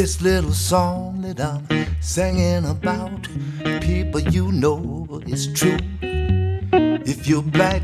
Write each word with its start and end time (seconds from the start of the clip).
This 0.00 0.22
little 0.22 0.54
song 0.54 1.20
that 1.20 1.40
I'm 1.40 1.66
singing 2.00 2.64
about, 2.64 3.28
people 3.82 4.22
you 4.32 4.50
know 4.50 5.20
is 5.26 5.52
true. 5.52 5.76
If 7.04 7.26
you're 7.26 7.42
black 7.42 7.82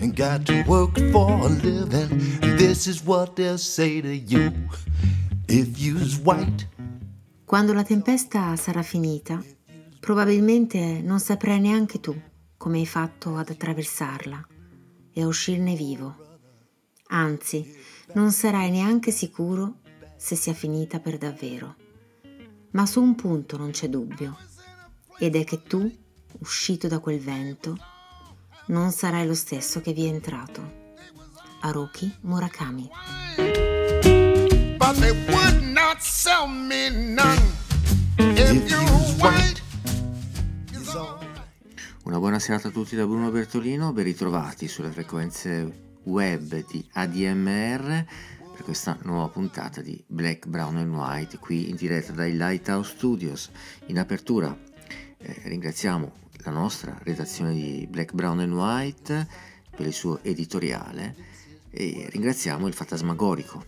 and 0.00 0.16
got 0.16 0.46
to 0.46 0.64
work 0.66 0.98
for 1.12 1.28
a 1.28 1.50
living, 1.50 2.40
this 2.56 2.86
is 2.86 3.04
what 3.04 3.36
they'll 3.36 3.58
say 3.58 4.00
to 4.00 4.16
you. 4.16 4.50
If 5.46 5.78
you's 5.78 6.16
white. 6.16 6.66
Quando 7.44 7.74
la 7.74 7.82
tempesta 7.82 8.56
sarà 8.56 8.80
finita, 8.80 9.44
probabilmente 10.00 11.02
non 11.02 11.20
saprai 11.20 11.60
neanche 11.60 12.00
tu 12.00 12.18
come 12.56 12.78
hai 12.78 12.86
fatto 12.86 13.36
ad 13.36 13.50
attraversarla 13.50 14.42
e 15.12 15.20
a 15.20 15.26
uscirne 15.26 15.74
vivo. 15.74 16.16
Anzi, 17.08 17.70
non 18.14 18.32
sarai 18.32 18.70
neanche 18.70 19.10
sicuro 19.10 19.80
se 20.16 20.36
sia 20.36 20.54
finita 20.54 21.00
per 21.00 21.18
davvero. 21.18 21.76
Ma 22.70 22.86
su 22.86 23.00
un 23.02 23.14
punto 23.14 23.56
non 23.56 23.70
c'è 23.70 23.88
dubbio, 23.88 24.36
ed 25.18 25.36
è 25.36 25.44
che 25.44 25.62
tu, 25.62 25.90
uscito 26.40 26.88
da 26.88 26.98
quel 26.98 27.20
vento, 27.20 27.76
non 28.66 28.90
sarai 28.90 29.26
lo 29.26 29.34
stesso 29.34 29.80
che 29.80 29.92
vi 29.92 30.06
è 30.06 30.08
entrato. 30.08 30.82
Haruki 31.60 32.14
Murakami. 32.20 32.90
But 34.78 34.98
they 34.98 35.12
would 35.32 35.62
not 35.62 36.00
sell 36.00 36.46
me 36.46 36.90
none 36.90 37.42
if 38.16 38.70
you 38.70 38.78
white. 39.18 39.62
Una 42.04 42.18
buona 42.18 42.38
serata 42.38 42.68
a 42.68 42.70
tutti 42.70 42.96
da 42.96 43.06
Bruno 43.06 43.30
Bertolino, 43.30 43.92
ben 43.92 44.04
ritrovati 44.04 44.68
sulle 44.68 44.90
frequenze 44.90 45.98
web 46.02 46.66
di 46.66 46.86
ADMR 46.92 48.04
per 48.54 48.62
questa 48.62 48.96
nuova 49.02 49.28
puntata 49.28 49.80
di 49.80 50.02
Black, 50.06 50.46
Brown 50.46 50.76
and 50.76 50.94
White 50.94 51.38
qui 51.38 51.70
in 51.70 51.74
diretta 51.74 52.12
dai 52.12 52.36
Lighthouse 52.36 52.94
Studios. 52.94 53.50
In 53.86 53.98
apertura 53.98 54.56
eh, 55.18 55.40
ringraziamo 55.46 56.12
la 56.44 56.50
nostra 56.52 56.96
redazione 57.02 57.52
di 57.52 57.86
Black, 57.90 58.12
Brown 58.12 58.38
and 58.38 58.52
White 58.52 59.28
per 59.74 59.86
il 59.86 59.92
suo 59.92 60.22
editoriale 60.22 61.16
e 61.70 62.06
ringraziamo 62.10 62.68
il 62.68 62.74
Fantasmagorico 62.74 63.64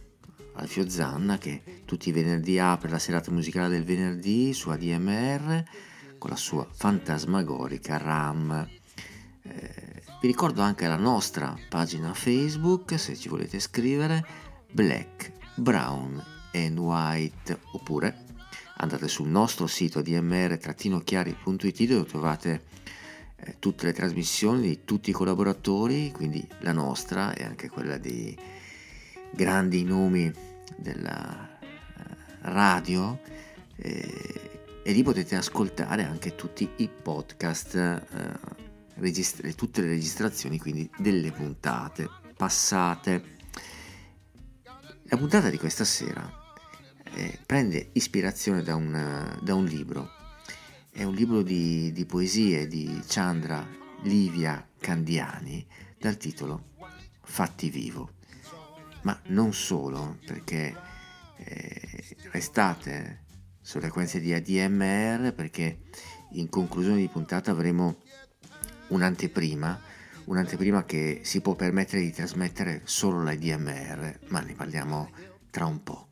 Alfio 0.53 0.89
Zanna 0.89 1.37
che 1.37 1.83
tutti 1.85 2.11
i 2.11 2.13
venerdì 2.13 2.61
apre 2.61 2.89
la 2.89 3.01
serata 3.01 3.33
musicale 3.33 3.69
del 3.69 3.85
venerdì 3.85 4.53
su 4.53 4.71
ADMR 4.71 5.65
con 6.17 6.31
la 6.31 6.37
sua 6.37 6.67
fantasmagorica 6.71 7.97
RAM. 7.97 8.69
Eh, 9.43 10.03
vi 10.21 10.29
ricordo 10.29 10.63
anche 10.63 10.87
la 10.87 10.97
nostra 10.97 11.57
pagina 11.69 12.15
Facebook 12.15 12.99
se 12.99 13.17
ci 13.17 13.29
volete 13.29 13.59
scrivere 13.59 14.46
Black, 14.73 15.33
Brown 15.55 16.23
and 16.53 16.79
White 16.79 17.59
oppure 17.73 18.25
andate 18.79 19.09
sul 19.09 19.29
nostro 19.29 19.67
sito 19.67 20.03
dmr-chiari.it 20.03 21.83
dove 21.85 22.05
trovate 22.05 22.65
eh, 23.37 23.57
tutte 23.59 23.87
le 23.87 23.93
trasmissioni 23.93 24.61
di 24.63 24.85
tutti 24.85 25.11
i 25.11 25.13
collaboratori, 25.13 26.11
quindi 26.11 26.47
la 26.61 26.73
nostra 26.73 27.35
e 27.35 27.45
anche 27.45 27.69
quella 27.69 27.99
dei 27.99 28.37
grandi 29.31 29.85
nomi 29.85 30.33
della 30.77 31.59
eh, 31.59 31.67
radio. 32.41 33.21
Eh, 33.77 34.41
e 34.83 34.93
lì 34.93 35.03
potete 35.03 35.37
ascoltare 35.37 36.05
anche 36.05 36.35
tutti 36.35 36.69
i 36.77 36.89
podcast, 36.89 37.75
eh, 37.75 38.03
registra- 38.95 39.51
tutte 39.51 39.81
le 39.81 39.89
registrazioni 39.89 40.59
quindi 40.59 40.89
delle 40.97 41.33
puntate 41.33 42.09
passate. 42.37 43.36
La 45.09 45.17
puntata 45.19 45.51
di 45.51 45.57
questa 45.57 45.85
sera 45.85 46.29
eh, 47.15 47.39
prende 47.47 47.91
ispirazione 47.93 48.63
da 48.63 48.75
un, 48.75 49.39
da 49.41 49.55
un, 49.55 49.65
libro, 49.65 50.11
è 50.91 51.05
un 51.05 51.15
libro 51.15 51.43
di, 51.43 51.93
di 51.93 52.05
poesie 52.07 52.67
di 52.67 53.01
Chandra 53.07 53.65
Livia 54.03 54.69
Candiani 54.81 55.65
dal 55.97 56.17
titolo 56.17 56.75
Fatti 57.23 57.71
vivo, 57.71 58.15
ma 59.03 59.17
non 59.27 59.53
solo 59.53 60.19
perché 60.27 60.75
eh, 61.37 62.17
restate 62.33 63.27
sulle 63.61 63.85
frequenze 63.85 64.19
di 64.19 64.33
ADMR 64.33 65.33
perché 65.35 65.83
in 66.33 66.49
conclusione 66.49 66.99
di 66.99 67.09
puntata 67.09 67.53
avremo 67.53 68.03
un'anteprima, 68.89 69.81
un'anteprima 70.27 70.85
che 70.85 71.21
si 71.23 71.41
può 71.41 71.55
permettere 71.55 72.03
di 72.03 72.13
trasmettere 72.13 72.83
solo 72.85 73.23
l'ADMR, 73.23 74.21
ma 74.29 74.41
ne 74.41 74.53
parliamo 74.55 75.11
tra 75.51 75.67
un 75.67 75.83
po'. 75.83 76.09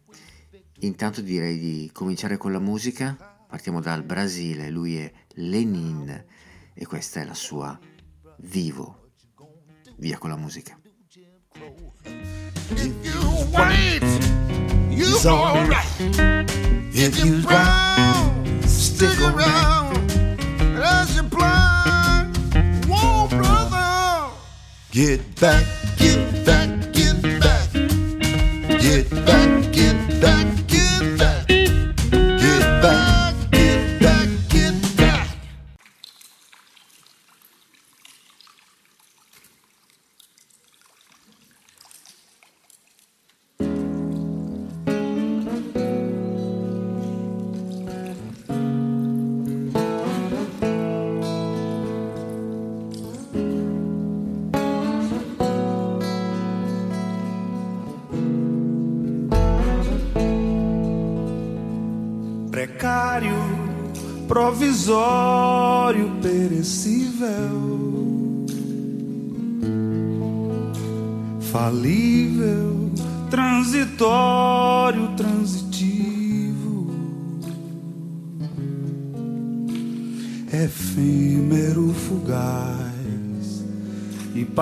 Intanto 0.81 1.21
direi 1.21 1.59
di 1.59 1.91
cominciare 1.93 2.37
con 2.37 2.53
la 2.53 2.59
musica, 2.59 3.17
partiamo 3.47 3.81
dal 3.81 4.03
Brasile, 4.03 4.71
lui 4.71 4.97
è 4.97 5.13
Lenin 5.35 6.25
e 6.75 6.87
questa 6.87 7.21
è 7.21 7.25
la 7.25 7.35
sua 7.35 7.79
Vivo. 8.39 9.11
Via 9.97 10.19
con 10.19 10.31
la 10.31 10.37
musica. 10.37 10.79
If 12.71 12.93
you 13.03 13.47
wait, 13.53 14.03
you're 14.91 15.29
alright. 15.29 15.87
If 16.93 17.25
you 17.25 17.41
brown, 17.43 18.63
stick 18.67 19.21
around 19.21 19.84
Get 24.95 25.19
back, 25.41 25.67
get 25.97 26.47
back, 26.47 26.69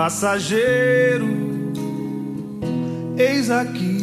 passageiro. 0.02 1.28
Eis 3.16 3.48
aqui 3.50 4.01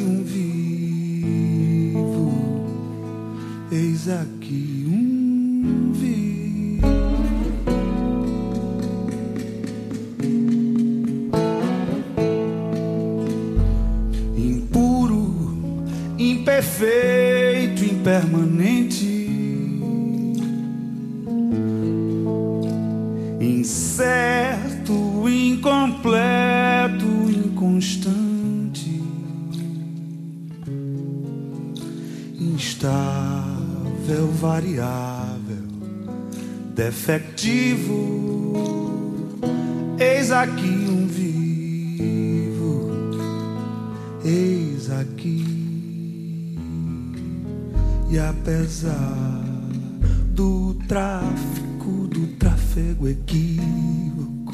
do 50.31 50.75
tráfico, 50.87 52.07
do 52.07 52.27
tráfego 52.37 53.07
equívoco, 53.07 54.53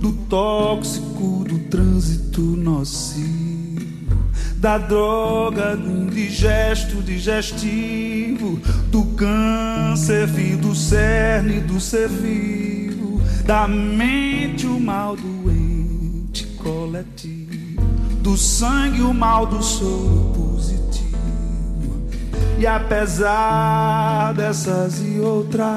do 0.00 0.12
tóxico, 0.28 1.44
do 1.48 1.58
trânsito 1.70 2.40
nocivo, 2.40 4.18
da 4.56 4.78
droga, 4.78 5.76
do 5.76 5.90
indigesto 5.90 7.02
digestivo, 7.02 8.60
do 8.90 9.04
câncer, 9.16 10.26
do 10.56 10.74
cerne 10.74 11.60
do 11.60 11.80
ser 11.80 12.08
vivo, 12.08 13.20
da 13.44 13.66
mente 13.66 14.66
o 14.66 14.78
mal 14.78 15.16
doente 15.16 16.46
coletivo, 16.56 17.82
do 18.20 18.36
sangue 18.36 19.00
o 19.00 19.14
mal 19.14 19.46
do 19.46 19.62
soro. 19.62 20.47
E 22.58 22.66
apesar 22.66 24.34
dessas 24.34 25.00
e 25.00 25.20
outras, 25.20 25.68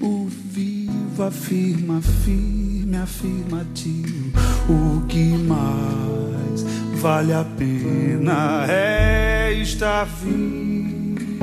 o 0.00 0.26
vivo 0.26 1.22
afirma 1.22 2.00
firme, 2.00 2.96
afirmativo, 2.96 4.32
o 4.66 5.06
que 5.06 5.36
mais 5.36 6.62
vale 6.94 7.34
a 7.34 7.44
pena 7.44 8.64
é 8.66 9.52
estar 9.60 10.06
vivo, 10.06 11.36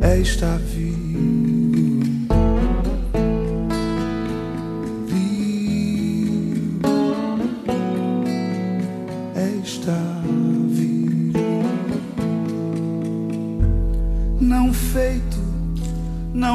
é 0.00 0.18
estar 0.18 0.58
vivo, 0.58 0.99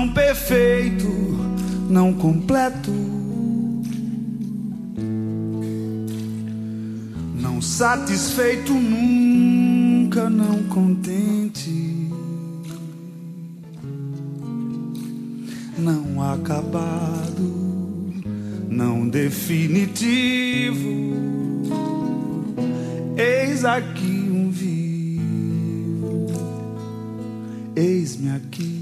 não 0.05 0.13
perfeito, 0.13 1.07
não 1.89 2.13
completo 2.13 2.91
satisfeito 7.65 8.73
nunca, 8.73 10.29
não 10.29 10.63
contente, 10.63 12.09
não 15.77 16.31
acabado, 16.31 18.13
não 18.69 19.09
definitivo. 19.09 21.15
Eis 23.17 23.65
aqui 23.65 24.29
um 24.31 24.49
vivo, 24.51 26.27
eis-me 27.75 28.29
aqui. 28.29 28.74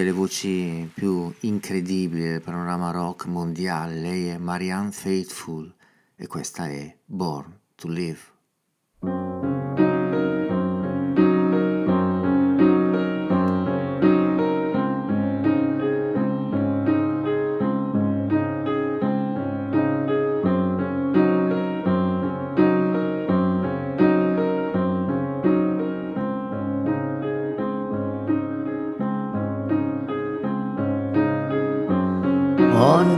Delle 0.00 0.12
voci 0.12 0.90
più 0.94 1.30
incredibili 1.40 2.22
del 2.22 2.40
panorama 2.40 2.90
rock 2.90 3.26
mondiale, 3.26 4.00
lei 4.00 4.28
è 4.28 4.38
Marianne 4.38 4.92
Faithfull 4.92 5.74
e 6.16 6.26
questa 6.26 6.68
è 6.68 6.96
Born 7.04 7.58
to 7.74 7.86
Live. 7.88 8.39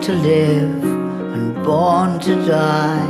To 0.02 0.14
live 0.14 0.82
and 0.82 1.54
born 1.62 2.19
to 2.19 2.34
die. 2.44 3.06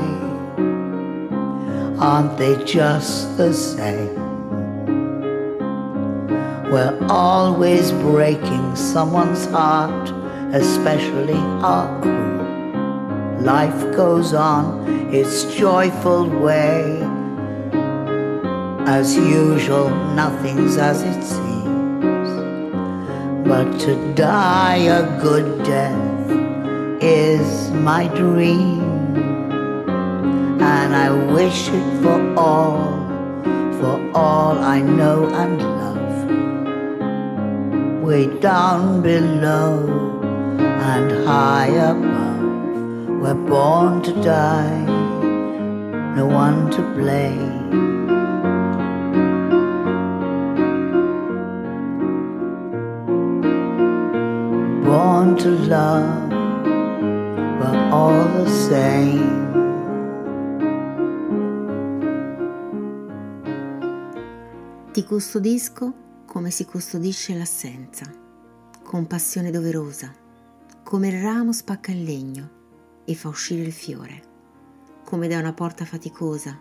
Aren't 1.99 2.37
they 2.37 2.63
just 2.65 3.35
the 3.39 3.55
same? 3.55 4.15
We're 6.71 6.99
always 7.09 7.93
breaking 7.93 8.77
someone's 8.77 9.47
heart, 9.47 10.11
especially 10.53 11.41
our 11.65 11.89
own. 12.05 13.43
Life 13.43 13.97
goes 13.97 14.35
on 14.35 14.87
its 15.15 15.45
joyful 15.55 16.29
way. 16.29 17.01
As 18.87 19.17
usual, 19.17 19.89
nothing's 20.15 20.77
as 20.77 21.03
it 21.03 21.23
seems. 21.23 22.29
But 23.49 23.81
to 23.81 24.15
die 24.15 24.77
a 24.77 25.21
good 25.23 25.65
death 25.65 26.12
is 27.03 27.73
my 27.73 28.07
dream, 28.07 28.81
and 30.63 30.95
I 30.95 31.11
wish 31.33 31.69
it 31.69 32.03
for 32.03 32.35
all, 32.39 32.79
for 33.81 33.99
all 34.15 34.57
I 34.59 34.81
know 34.81 35.27
and 35.27 35.61
love. 35.81 36.15
Way 38.05 38.27
down 38.39 39.03
below 39.03 39.89
and 40.61 41.27
high 41.27 41.75
above, 41.91 43.09
we're 43.21 43.35
born 43.35 44.03
to 44.05 44.13
die, 44.23 44.85
no 46.15 46.27
one 46.27 46.71
to 46.71 46.83
blame. 46.95 47.71
Born 54.85 55.37
to 55.39 55.51
love 55.51 56.32
all 58.03 58.45
the 58.45 58.51
same. 58.51 59.51
Ti 64.91 65.05
custodisco 65.05 65.95
come 66.27 66.51
si 66.51 66.65
custodisce 66.65 67.37
l'assenza, 67.37 68.11
con 68.83 69.07
passione 69.07 69.51
doverosa, 69.51 70.13
come 70.83 71.09
il 71.09 71.23
ramo 71.23 71.53
spacca 71.53 71.93
il 71.93 72.03
legno 72.03 72.51
e 73.05 73.15
fa 73.15 73.29
uscire 73.29 73.63
il 73.63 73.73
fiore, 73.73 74.23
come 75.05 75.29
da 75.29 75.39
una 75.39 75.53
porta 75.53 75.85
faticosa, 75.85 76.59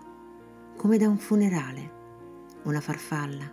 come 0.78 0.98
da 0.98 1.08
un 1.08 1.18
funerale, 1.18 1.92
una 2.64 2.82
farfalla. 2.82 3.52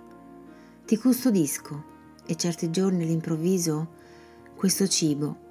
Ti 0.85 0.97
custodisco 0.99 1.97
e 2.27 2.37
certi 2.37 2.71
giorni 2.71 3.05
all'improvviso 3.05 3.97
questo 4.55 4.87
cibo 4.87 5.47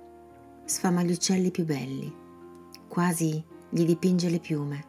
sfama 0.66 1.02
gli 1.02 1.12
uccelli 1.12 1.50
più 1.50 1.64
belli, 1.64 2.17
quasi 2.98 3.46
gli 3.70 3.86
dipinge 3.86 4.28
le 4.28 4.40
piume, 4.40 4.84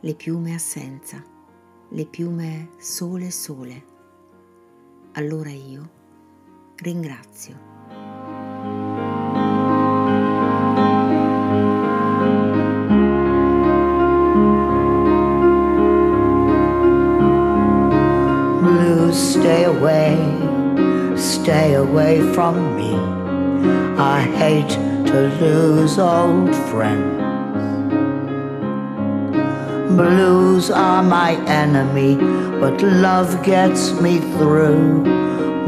le 0.00 0.14
piume 0.14 0.54
assenza, 0.54 1.22
le 1.90 2.06
piume 2.06 2.70
sole 2.78 3.30
sole. 3.30 3.84
Allora 5.12 5.50
io 5.50 5.90
ringrazio. 6.76 7.74
Stay 19.12 19.64
away, 19.64 20.16
stay 21.16 21.74
away 21.74 22.18
from 22.32 22.74
me. 22.76 22.96
I 23.98 24.22
hate 24.38 24.74
to 25.04 25.28
lose 25.38 25.98
old 25.98 26.54
friends. 26.70 27.25
Blues 29.96 30.70
are 30.70 31.02
my 31.02 31.36
enemy, 31.46 32.16
but 32.60 32.82
love 32.82 33.42
gets 33.42 33.98
me 33.98 34.18
through. 34.36 35.02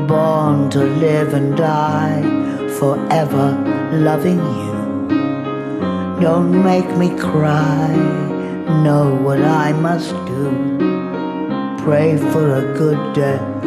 Born 0.07 0.69
to 0.69 0.85
live 0.85 1.33
and 1.33 1.57
die, 1.57 2.21
forever 2.79 3.57
loving 3.91 4.37
you. 4.39 4.79
Don't 6.21 6.63
make 6.63 6.95
me 6.99 7.09
cry, 7.17 7.89
know 8.85 9.15
what 9.15 9.41
I 9.41 9.73
must 9.73 10.11
do. 10.27 10.51
Pray 11.83 12.19
for 12.19 12.53
a 12.57 12.75
good 12.77 13.15
death, 13.15 13.65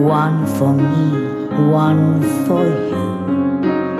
one 0.00 0.46
for 0.58 0.74
me, 0.74 1.48
one 1.68 2.22
for 2.46 2.64
you. 2.64 3.08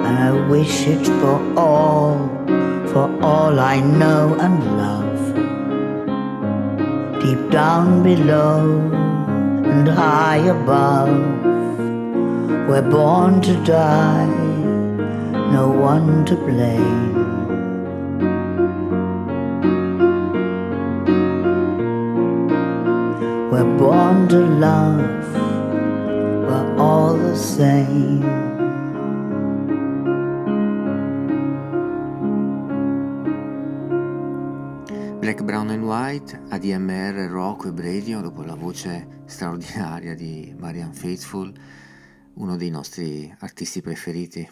And 0.06 0.16
I 0.16 0.46
wish 0.48 0.86
it 0.86 1.04
for 1.20 1.42
all, 1.58 2.28
for 2.92 3.10
all 3.20 3.58
I 3.58 3.80
know 3.80 4.36
and 4.38 4.78
love. 4.78 4.97
Deep 7.28 7.50
down 7.50 8.02
below 8.02 8.80
and 9.72 9.86
high 9.86 10.42
above. 10.56 11.10
We're 12.68 12.88
born 12.90 13.42
to 13.42 13.54
die, 13.64 14.26
no 15.52 15.68
one 15.68 16.24
to 16.24 16.36
blame. 16.36 17.12
We're 23.50 23.72
born 23.76 24.28
to 24.28 24.40
love, 24.66 25.34
we're 26.48 26.76
all 26.78 27.12
the 27.12 27.36
same. 27.36 28.47
White, 36.08 36.40
ADMR, 36.48 37.28
Rocco 37.28 37.68
e 37.68 37.72
Bradio, 37.72 38.22
dopo 38.22 38.42
la 38.42 38.54
voce 38.54 39.24
straordinaria 39.26 40.14
di 40.14 40.54
Marian 40.56 40.94
Faithful, 40.94 41.52
uno 42.36 42.56
dei 42.56 42.70
nostri 42.70 43.30
artisti 43.40 43.82
preferiti, 43.82 44.48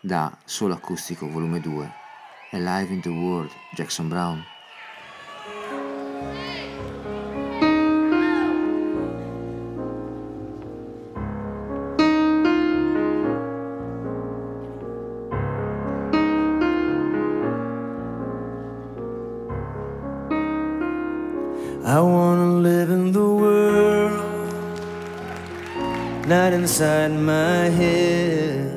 da 0.00 0.36
Solo 0.44 0.74
Acustico 0.74 1.28
Volume 1.30 1.60
2, 1.60 1.92
Alive 2.50 2.94
in 2.94 3.00
the 3.00 3.10
World, 3.10 3.52
Jackson 3.76 4.08
Brown. 4.08 4.55
Not 26.26 26.52
inside 26.52 27.12
my 27.12 27.68
head. 27.80 28.76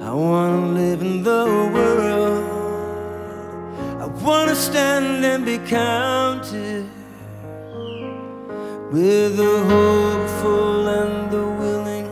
I 0.00 0.10
wanna 0.12 0.66
live 0.80 1.02
in 1.02 1.22
the 1.22 1.44
world. 1.74 2.44
I 4.00 4.06
wanna 4.24 4.54
stand 4.54 5.24
and 5.24 5.44
be 5.44 5.58
counted 5.58 6.88
with 8.90 9.36
the 9.36 9.56
hopeful 9.72 10.88
and 10.88 11.30
the 11.30 11.46
willing, 11.62 12.08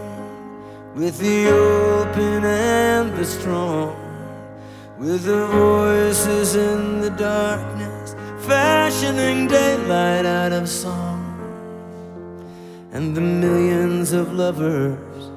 with 0.95 1.19
the 1.19 1.49
open 1.49 2.45
and 2.45 3.17
the 3.17 3.25
strong, 3.25 3.97
with 4.99 5.25
the 5.25 5.47
voices 5.47 6.55
in 6.55 7.01
the 7.01 7.11
darkness 7.11 7.93
fashioning 8.47 9.47
daylight 9.47 10.27
out 10.27 10.53
of 10.53 10.69
song, 10.69 11.02
and 12.93 13.17
the 13.17 13.21
millions 13.23 14.13
of 14.13 14.35
lovers 14.35 15.31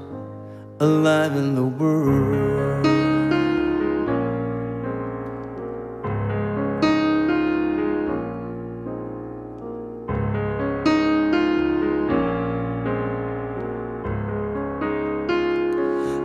alive 0.82 1.34
in 1.38 1.56
the 1.56 1.64
world. 1.64 2.86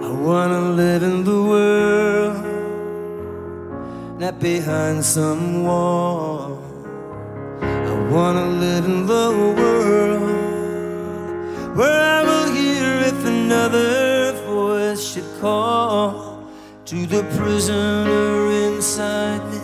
I 0.03 0.11
wanna 0.11 0.61
live 0.73 1.05
in 1.05 1.23
the 1.23 1.43
world, 1.53 2.45
not 4.19 4.41
behind 4.41 5.05
some 5.05 5.63
wall. 5.63 6.59
I 7.63 7.95
wanna 8.11 8.47
live 8.49 8.85
in 8.85 9.07
the 9.07 9.31
world 9.31 9.60
the 17.11 17.25
prisoner 17.37 18.49
inside 18.69 19.45
me, 19.51 19.59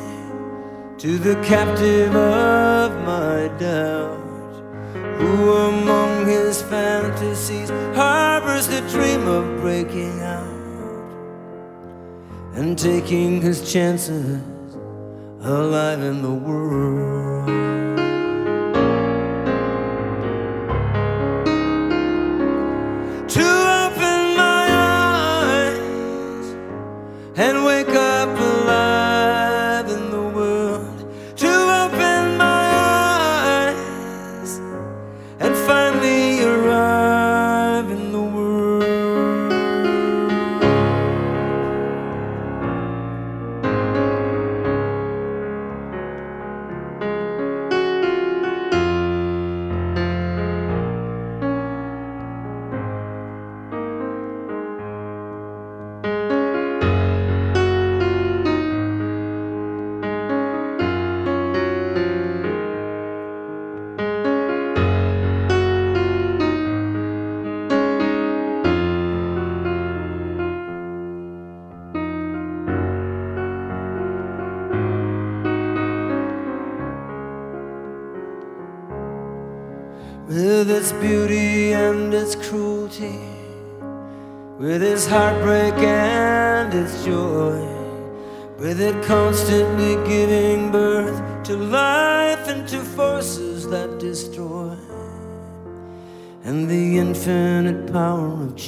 to 0.99 1.17
the 1.17 1.37
captive 1.45 2.13
of 2.17 2.91
my 3.05 3.47
doubt. 3.57 4.25
Who 5.19 5.53
among 5.53 6.27
his 6.27 6.61
fantasies 6.63 7.71
harbors 7.95 8.67
the 8.67 8.81
dream 8.91 9.29
of 9.29 9.61
breaking 9.61 10.21
out 10.23 11.13
and 12.55 12.77
taking 12.77 13.41
his 13.41 13.73
chances 13.73 14.43
alive 15.41 16.01
in 16.01 16.23
the 16.23 16.35
world? 16.35 17.76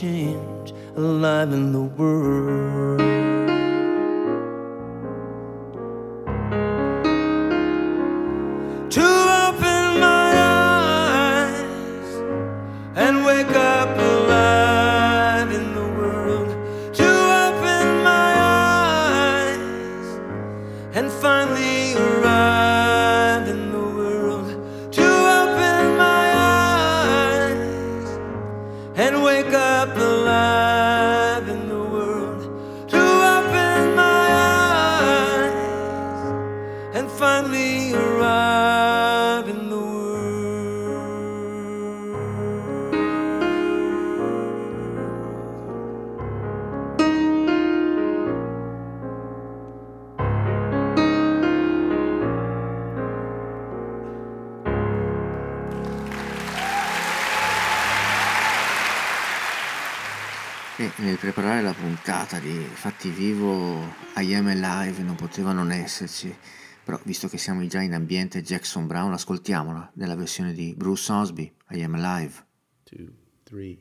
Change 0.01 0.73
alive 0.97 1.53
in 1.53 1.73
the 1.73 1.83
world. 1.83 3.18
Puntata 62.29 62.39
di 62.41 62.59
Fatti 62.59 63.09
Vivo 63.09 63.81
I 64.17 64.35
Am 64.35 64.47
Alive 64.49 65.03
non 65.03 65.15
poteva 65.15 65.53
non 65.53 65.73
esserci, 65.73 66.35
Però 66.85 67.01
visto 67.05 67.27
che 67.27 67.39
siamo 67.39 67.67
già 67.67 67.81
in 67.81 67.95
ambiente 67.95 68.43
Jackson 68.43 68.87
Brown, 68.87 69.13
ascoltiamola 69.13 69.93
nella 69.95 70.15
versione 70.15 70.53
di 70.53 70.75
Bruce 70.77 71.11
Osby, 71.11 71.51
I 71.71 71.83
Am 71.83 71.95
Alive. 71.95 72.45
Two, 72.85 73.13
three. 73.45 73.79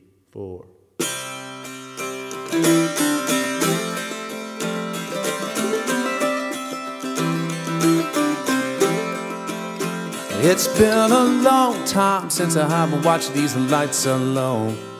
It's 10.40 10.68
been 10.78 11.10
a 11.10 11.24
long 11.42 11.84
time 11.84 12.30
since 12.30 12.56
I 12.56 12.66
haven't 12.66 13.04
watched 13.04 13.34
these 13.34 13.56
lights 13.56 14.06
alone. 14.06 14.97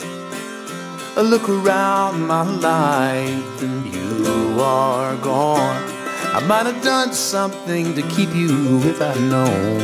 I 1.19 1.23
look 1.23 1.49
around 1.49 2.29
my 2.29 2.45
life 2.45 3.61
and 3.61 3.93
you 3.93 4.61
are 4.61 5.17
gone. 5.17 5.83
I 6.33 6.39
might 6.47 6.67
have 6.67 6.81
done 6.85 7.13
something 7.13 7.97
to 7.97 8.03
keep 8.03 8.33
you 8.37 8.79
if 8.85 9.03
I'd 9.03 9.21
known 9.23 9.81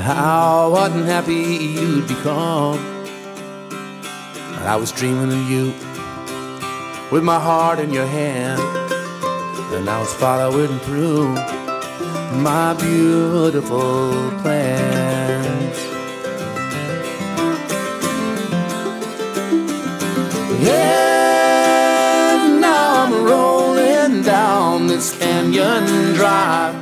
how 0.00 0.74
unhappy 0.74 1.34
you'd 1.34 2.08
become. 2.08 2.78
I 4.64 4.74
was 4.76 4.90
dreaming 4.90 5.32
of 5.32 5.50
you 5.50 5.66
with 7.12 7.22
my 7.22 7.38
heart 7.38 7.80
in 7.80 7.92
your 7.92 8.06
hand, 8.06 8.62
and 9.74 9.90
I 9.90 10.00
was 10.00 10.14
following 10.14 10.78
through 10.78 11.34
my 12.40 12.72
beautiful 12.80 14.30
plans. 14.40 15.87
Yeah, 20.60 22.58
now 22.60 23.04
I'm 23.04 23.24
rolling 23.24 24.22
down 24.22 24.88
this 24.88 25.16
canyon 25.16 26.14
drive 26.14 26.74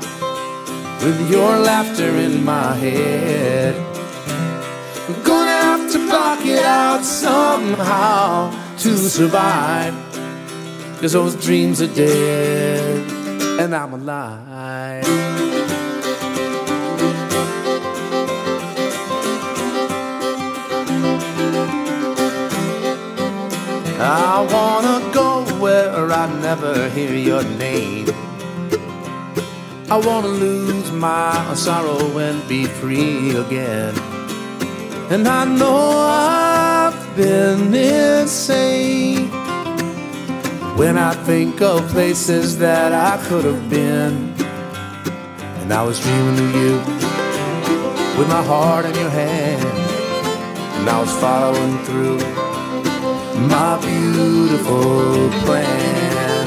with 1.04 1.30
your 1.30 1.58
laughter 1.58 2.08
in 2.16 2.42
my 2.42 2.72
head. 2.74 3.74
I'm 5.08 5.22
gonna 5.22 5.50
have 5.50 5.92
to 5.92 5.98
block 6.06 6.46
it 6.46 6.64
out 6.64 7.04
somehow 7.04 8.50
to 8.78 8.96
survive. 8.96 9.94
Cause 11.00 11.12
those 11.12 11.36
dreams 11.36 11.82
are 11.82 11.94
dead 11.94 13.10
and 13.60 13.74
I'm 13.74 13.92
alive. 13.92 15.55
I 24.08 24.40
wanna 24.52 25.12
go 25.12 25.44
where 25.60 26.12
I 26.12 26.32
never 26.40 26.88
hear 26.90 27.12
your 27.12 27.42
name. 27.42 28.06
I 29.90 29.96
wanna 29.96 30.28
lose 30.28 30.92
my 30.92 31.52
sorrow 31.54 32.16
and 32.16 32.46
be 32.48 32.66
free 32.66 33.34
again. 33.34 33.98
And 35.10 35.26
I 35.26 35.44
know 35.44 35.90
I've 35.98 37.16
been 37.16 37.74
insane 37.74 39.28
when 40.76 40.96
I 40.98 41.12
think 41.24 41.60
of 41.60 41.88
places 41.88 42.58
that 42.58 42.92
I 42.92 43.20
could 43.26 43.44
have 43.44 43.68
been. 43.68 44.34
And 45.62 45.72
I 45.72 45.82
was 45.82 45.98
dreaming 45.98 46.38
of 46.46 46.54
you 46.54 46.74
with 48.16 48.28
my 48.28 48.44
heart 48.44 48.84
in 48.84 48.94
your 48.94 49.10
hand. 49.10 49.66
And 50.78 50.88
I 50.88 51.00
was 51.00 51.10
following 51.18 51.78
through 51.86 52.45
my 53.38 53.78
beautiful 53.80 55.30
plan. 55.44 56.46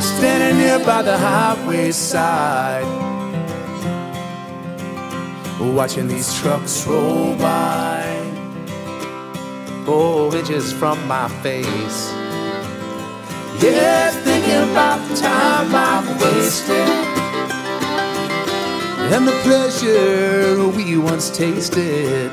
Standing 0.00 0.58
here 0.60 0.78
by 0.84 1.02
the 1.02 1.16
highway 1.16 1.92
side, 1.92 2.84
watching 5.60 6.08
these 6.08 6.34
trucks 6.40 6.86
roll 6.86 7.36
by. 7.36 8.04
Oh, 9.86 10.32
itches 10.34 10.72
from 10.72 10.98
my 11.06 11.28
face. 11.42 12.12
Yeah, 13.62 14.10
thinking 14.10 14.70
about 14.70 15.08
the 15.08 15.16
time 15.16 15.74
I've 15.74 16.20
wasted 16.20 17.17
and 19.10 19.26
the 19.26 19.32
pleasure 19.42 20.68
we 20.76 20.98
once 20.98 21.30
tasted. 21.30 22.30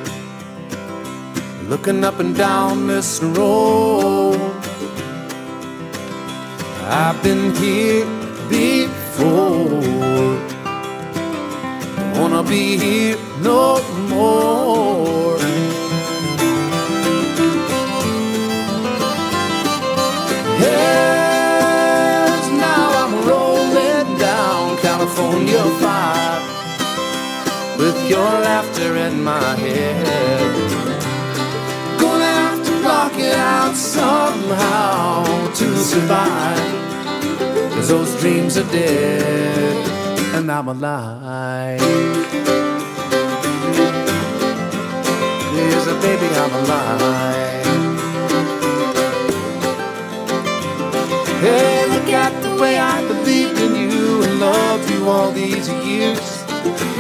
Looking 1.70 2.04
up 2.04 2.20
and 2.20 2.36
down 2.36 2.88
this 2.88 3.22
road, 3.24 4.36
I've 6.84 7.22
been 7.24 7.56
here 7.56 8.06
before. 8.50 9.76
Wanna 12.20 12.44
be 12.44 12.78
here 12.78 13.18
no 13.42 13.82
more. 14.10 15.38
Yes, 20.60 22.42
now 22.52 22.86
I'm 23.02 23.14
rolling 23.28 24.18
down 24.20 24.78
California 24.78 25.64
5 25.80 26.36
with 26.36 26.55
your 28.10 28.20
laughter 28.20 28.96
in 28.96 29.24
my 29.24 29.56
head. 29.56 30.54
Gonna 32.00 32.26
have 32.26 32.64
to 32.66 32.72
block 32.82 33.14
it 33.18 33.36
out 33.36 33.76
somehow 33.76 35.24
to 35.54 35.78
survive. 35.78 36.74
Cause 37.74 37.88
those 37.90 38.20
dreams 38.22 38.58
are 38.58 38.70
dead 38.72 39.76
and 40.36 40.52
I'm 40.52 40.68
alive. 40.68 41.82
Yes, 45.58 45.86
baby, 46.06 46.28
I'm 46.44 46.54
alive. 46.62 47.66
Hey, 51.42 51.86
look 51.90 52.10
at 52.10 52.34
the 52.44 52.62
way 52.62 52.78
I 52.78 53.02
believed 53.08 53.60
in 53.60 53.76
you 53.76 54.24
and 54.24 54.40
loved 54.40 54.90
you 54.92 55.08
all 55.08 55.32
these 55.32 55.70
years. 55.70 56.35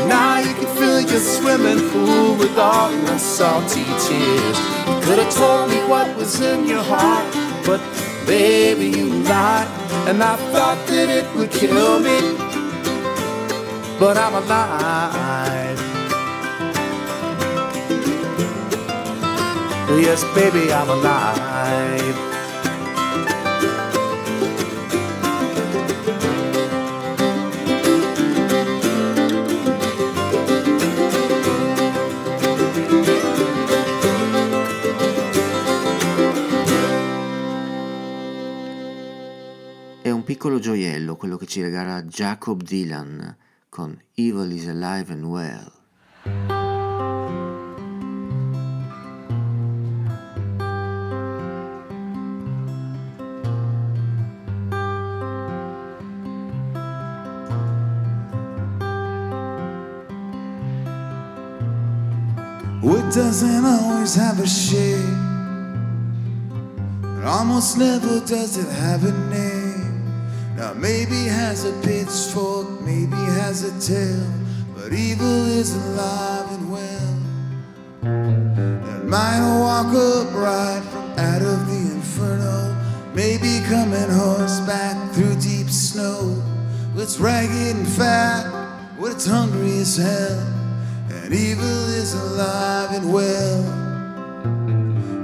Now 0.07 0.39
you 0.39 0.53
can 0.53 0.67
fill 0.77 0.99
your 1.01 1.19
swimming 1.19 1.89
pool 1.89 2.35
with 2.35 2.57
all 2.57 2.91
your 2.91 3.17
salty 3.17 3.85
tears. 4.05 4.57
You 4.87 4.99
could 5.05 5.19
have 5.19 5.33
told 5.33 5.69
me 5.69 5.79
what 5.87 6.15
was 6.17 6.41
in 6.41 6.67
your 6.67 6.83
heart, 6.83 7.25
but 7.65 7.81
baby, 8.27 8.87
you 8.97 9.07
lied. 9.23 9.67
And 10.07 10.21
I 10.21 10.35
thought 10.51 10.85
that 10.87 11.09
it 11.09 11.25
would 11.35 11.51
kill 11.51 11.99
me, 11.99 12.19
but 13.99 14.17
I'm 14.17 14.35
alive. 14.35 15.79
Yes, 19.97 20.23
baby, 20.35 20.71
I'm 20.73 20.89
alive. 20.89 21.44
Piccolo 40.45 40.59
gioiello 40.59 41.15
quello 41.15 41.37
che 41.37 41.47
ci 41.47 41.63
regala 41.63 42.03
Jacob 42.03 42.61
Dylan 42.61 43.35
con 43.67 43.99
Evil 44.13 44.51
is 44.51 44.67
Alive 44.67 45.11
and 45.11 45.23
Well. 45.23 45.71
Wood 62.83 63.09
doesn't 63.11 63.65
always 63.65 64.13
have 64.13 64.39
a 64.39 64.45
shape. 64.45 64.93
It 67.17 67.25
almost 67.25 67.79
never 67.79 68.19
does 68.19 68.57
it 68.57 68.69
have 68.69 69.03
a 69.03 69.11
name. 69.31 69.54
Now 70.55 70.73
maybe 70.73 71.25
has 71.25 71.65
a 71.65 71.73
pitchfork, 71.81 72.79
maybe 72.79 73.17
has 73.35 73.63
a 73.63 73.73
tail, 73.85 74.25
but 74.73 74.93
evil 74.93 75.45
is 75.47 75.75
alive 75.75 76.49
and 76.49 76.71
well. 76.71 77.15
It 78.01 79.03
might 79.03 79.41
walk 79.59 79.87
upright 79.87 80.81
from 80.85 81.11
out 81.19 81.41
of 81.41 81.67
the 81.67 81.91
inferno, 81.95 82.73
maybe 83.13 83.59
coming 83.67 84.09
horseback 84.09 85.13
through 85.13 85.35
deep 85.41 85.69
snow. 85.69 86.41
It's 86.95 87.19
ragged 87.19 87.75
and 87.75 87.85
fat, 87.85 88.49
but 88.97 89.11
it's 89.11 89.25
hungry 89.25 89.79
as 89.79 89.97
hell. 89.97 90.39
And 91.09 91.33
evil 91.33 91.89
is 91.89 92.13
alive 92.13 92.91
and 92.93 93.11
well. 93.11 93.61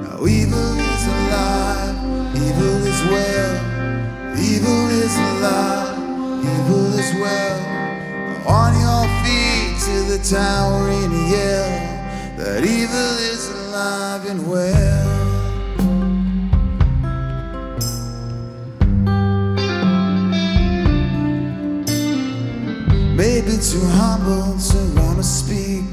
Now 0.04 0.28
evil 0.28 0.78
is 0.78 1.08
alive, 1.08 1.96
evil 2.36 2.86
is 2.86 3.02
well. 3.10 3.71
Evil 4.44 4.90
is 4.90 5.16
alive, 5.18 5.98
evil 6.44 6.94
is 6.98 7.14
well. 7.22 7.60
On 8.48 8.74
your 8.86 9.06
feet 9.22 9.78
to 9.86 9.96
the 10.12 10.18
tower 10.28 10.90
and 10.90 11.14
yell 11.30 11.70
that 12.38 12.66
evil 12.66 13.14
is 13.32 13.50
alive 13.50 14.26
and 14.26 14.50
well. 14.50 15.08
Maybe 23.16 23.58
too 23.62 23.86
humble 23.94 24.58
to 24.58 24.78
wanna 25.00 25.24
speak. 25.24 25.86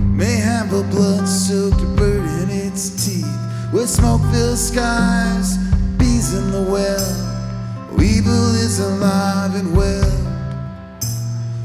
May 0.00 0.36
have 0.36 0.72
a 0.72 0.84
blood-soaked 0.84 1.84
bird 1.96 2.24
in 2.42 2.50
its 2.50 3.04
teeth, 3.04 3.26
with 3.72 3.90
smoke-filled 3.90 4.56
skies, 4.56 5.58
bees 6.24 6.34
in 6.34 6.50
the 6.50 6.62
well. 6.62 8.00
Evil 8.00 8.54
is 8.54 8.80
alive 8.80 9.54
and 9.54 9.76
well. 9.76 10.10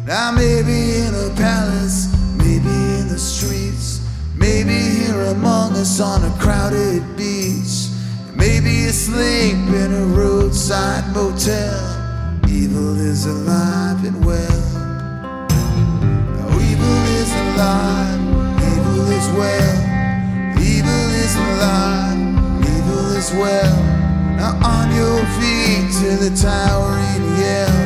Now 0.06 0.32
maybe 0.32 0.98
in 1.02 1.14
a 1.14 1.34
palace, 1.36 2.08
maybe 2.38 2.70
in 3.00 3.08
the 3.08 3.20
streets, 3.20 4.02
maybe 4.36 4.74
here 4.74 5.22
among 5.26 5.74
us 5.74 6.00
on 6.00 6.24
a 6.24 6.38
crowded 6.40 7.04
beach, 7.16 7.90
maybe 8.36 8.86
asleep 8.86 9.56
in 9.56 9.94
a 9.94 10.06
roadside 10.06 11.06
motel. 11.14 12.42
Evil 12.48 13.00
is 13.00 13.26
alive 13.26 14.04
and 14.06 14.26
well. 14.26 14.62
Now 16.36 16.60
evil 16.72 17.00
is 17.22 17.32
alive, 17.46 18.22
evil 18.74 19.12
is 19.12 19.28
well. 19.38 19.78
Evil 20.60 21.06
is 21.26 21.36
alive, 21.36 22.20
evil 22.64 23.12
is 23.16 23.32
well. 23.34 23.89
Now 24.40 24.56
on 24.64 24.88
your 24.96 25.20
feet 25.36 25.92
to 26.00 26.10
the 26.16 26.32
towering 26.34 27.24
yell 27.38 27.80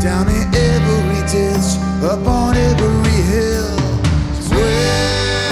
Down 0.00 0.28
in 0.28 0.46
every 0.54 1.22
ditch, 1.26 1.70
up 2.04 2.24
on 2.28 2.56
every 2.56 3.20
hill 3.32 3.74
as 4.38 4.48
well. 4.50 5.50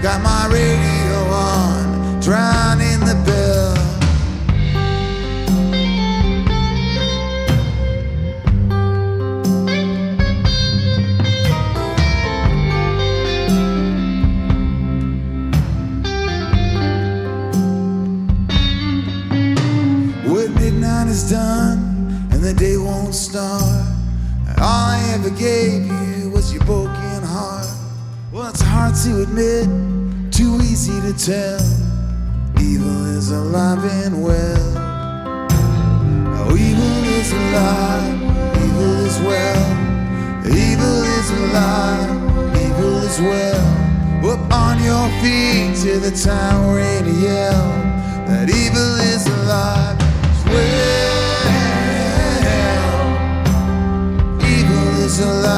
Got 0.00 0.22
my 0.22 0.46
radio 0.46 1.18
on, 1.34 2.20
drowning 2.20 2.69
and 23.12 24.60
all 24.60 24.86
I 24.86 25.02
ever 25.14 25.30
gave 25.30 25.84
you 25.84 26.30
was 26.30 26.52
your 26.54 26.62
broken 26.64 27.22
heart. 27.24 27.66
Well, 28.32 28.48
it's 28.48 28.60
hard 28.60 28.94
to 29.02 29.22
admit, 29.22 29.66
too 30.30 30.54
easy 30.62 31.00
to 31.00 31.12
tell. 31.18 31.60
Evil 32.62 33.06
is 33.16 33.32
alive 33.32 33.84
and 34.04 34.22
well. 34.22 34.76
Oh, 36.38 36.56
evil 36.56 37.04
is 37.18 37.32
alive, 37.32 38.14
evil 38.62 38.94
is 39.04 39.18
well. 39.26 39.66
Evil 40.46 41.02
is 41.18 41.30
alive, 41.32 42.10
evil 42.62 42.96
is 43.02 43.20
well. 43.20 44.30
Up 44.30 44.52
on 44.52 44.80
your 44.84 45.08
feet 45.20 45.74
to 45.82 45.98
the 45.98 46.12
tower 46.12 46.78
and 46.78 47.08
yell 47.20 47.66
that 48.28 48.48
evil 48.48 49.00
is 49.00 49.26
alive 49.26 49.79
Evil 55.20 55.49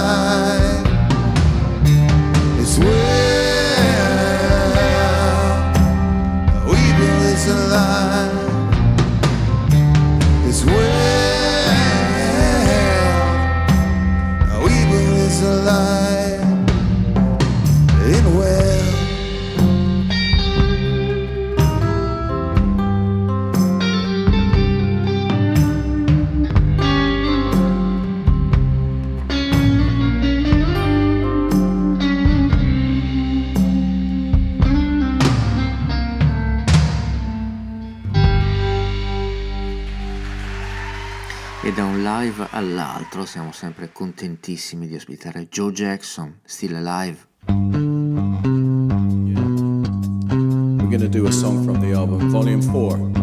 all'altro 43.22 43.26
siamo 43.26 43.52
sempre 43.52 43.92
contentissimi 43.92 44.86
di 44.86 44.94
ospitare 44.94 45.48
Joe 45.48 45.72
Jackson, 45.72 46.40
Still 46.44 46.74
Alive. 46.74 47.26
We're 50.76 50.88
gonna 50.88 51.08
do 51.08 51.26
a 51.26 51.30
song 51.30 51.64
from 51.64 51.80
the 51.80 51.92
album, 51.94 52.28
Volume 52.30 52.62
4. 52.62 53.21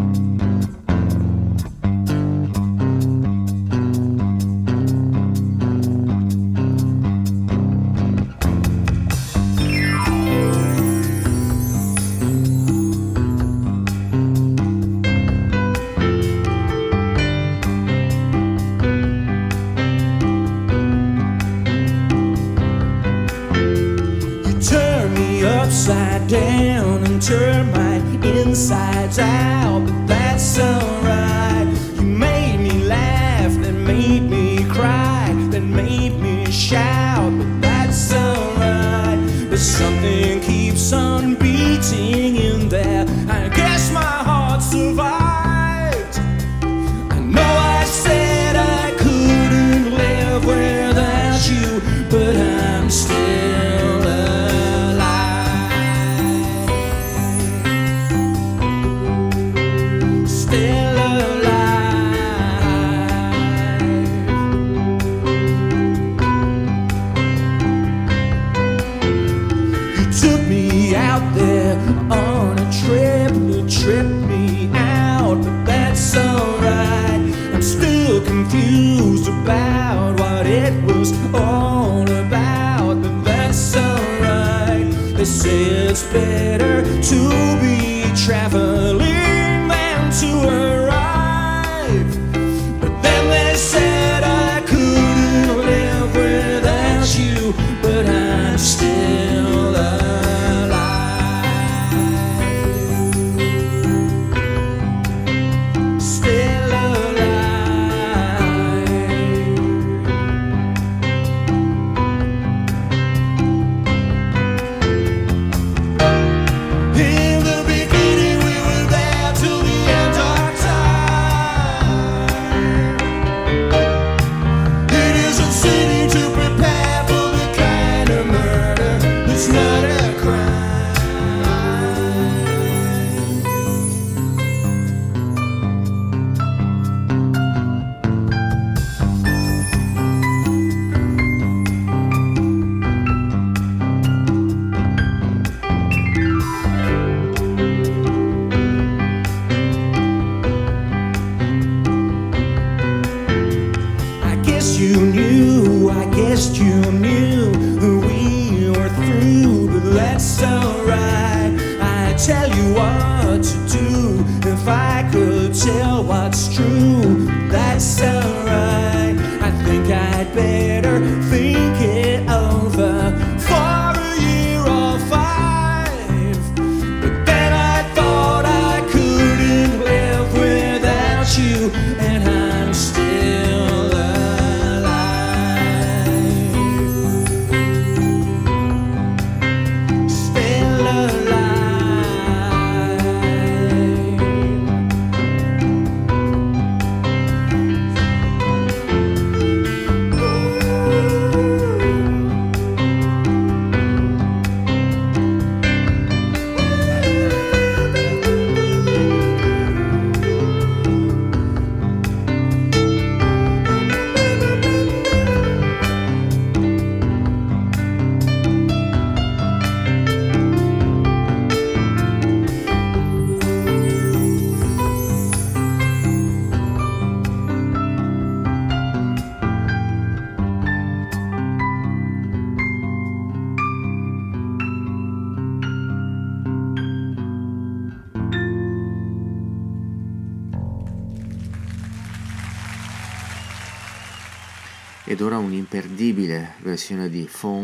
versione 246.80 247.10
di 247.10 247.28
Phone 247.30 247.59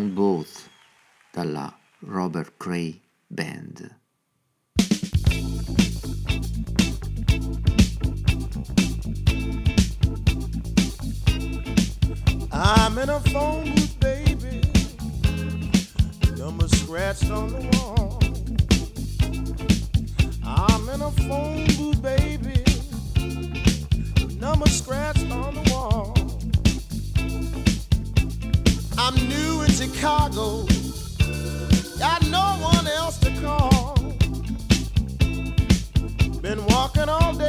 all 37.08 37.34
day. 37.34 37.45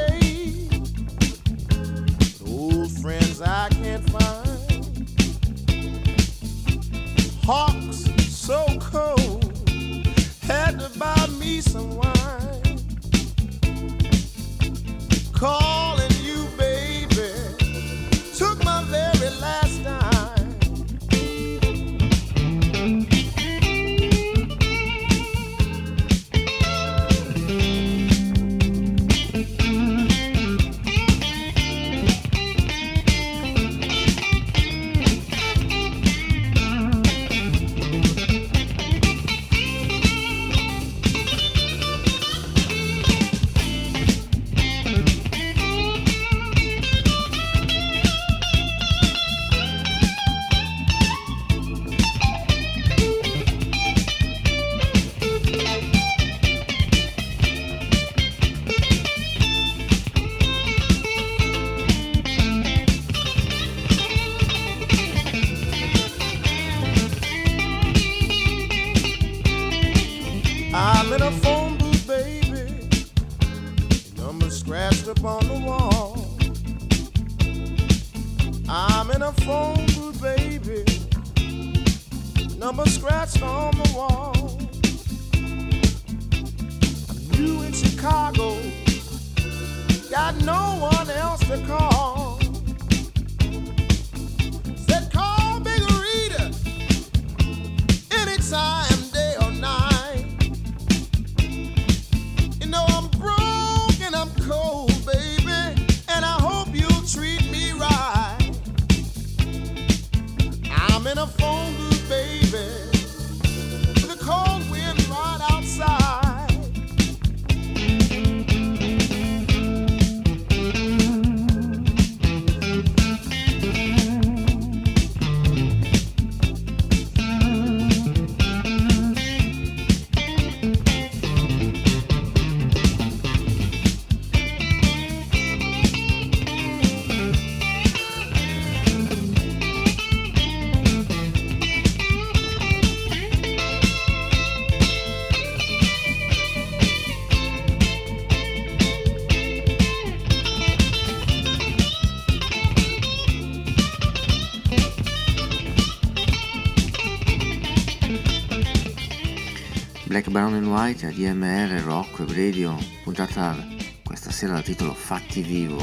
Brown 160.37 160.53
and 160.53 160.67
White 160.67 161.03
ADMR, 161.03 161.67
DMR 161.67 161.83
Rock 161.83 162.19
e 162.19 162.31
Radio, 162.31 162.77
puntata 163.03 163.55
questa 164.03 164.29
sera 164.29 164.53
dal 164.53 164.63
titolo 164.63 164.93
Fatti 164.93 165.41
Vivo. 165.41 165.81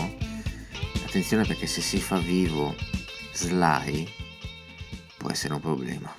Attenzione 1.05 1.45
perché 1.45 1.67
se 1.67 1.81
si 1.81 1.99
fa 1.99 2.19
vivo 2.19 2.73
Sly 3.33 4.09
può 5.19 5.29
essere 5.29 5.55
un 5.55 5.61
problema. 5.61 6.15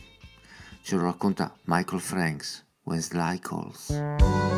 Ce 0.82 0.98
lo 0.98 1.04
racconta 1.04 1.56
Michael 1.64 2.02
Franks, 2.02 2.66
When 2.84 3.00
Sly 3.00 3.40
Calls. 3.40 4.55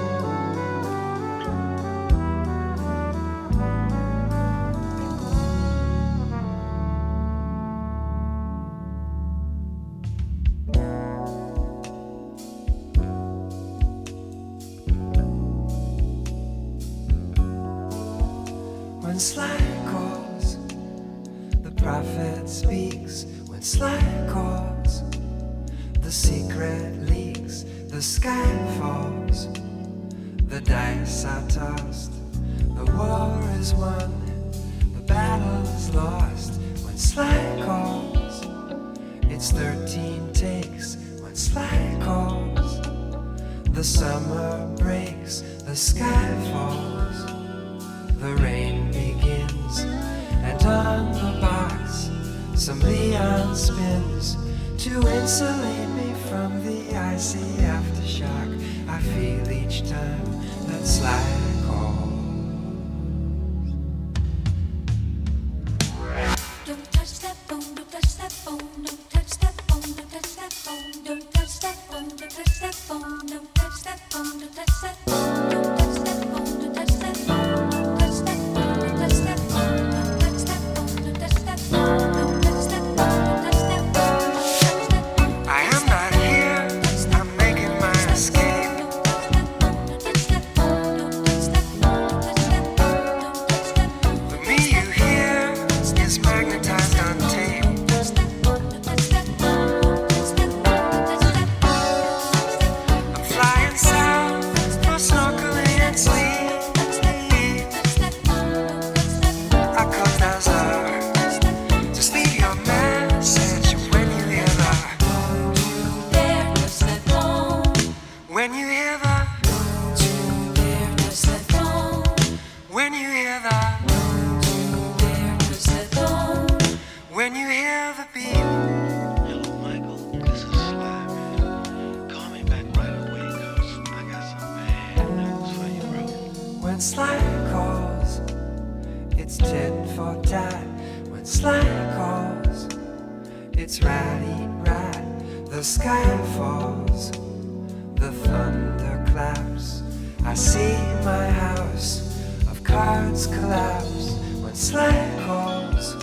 slack 154.67 155.25
calls. 155.25 155.95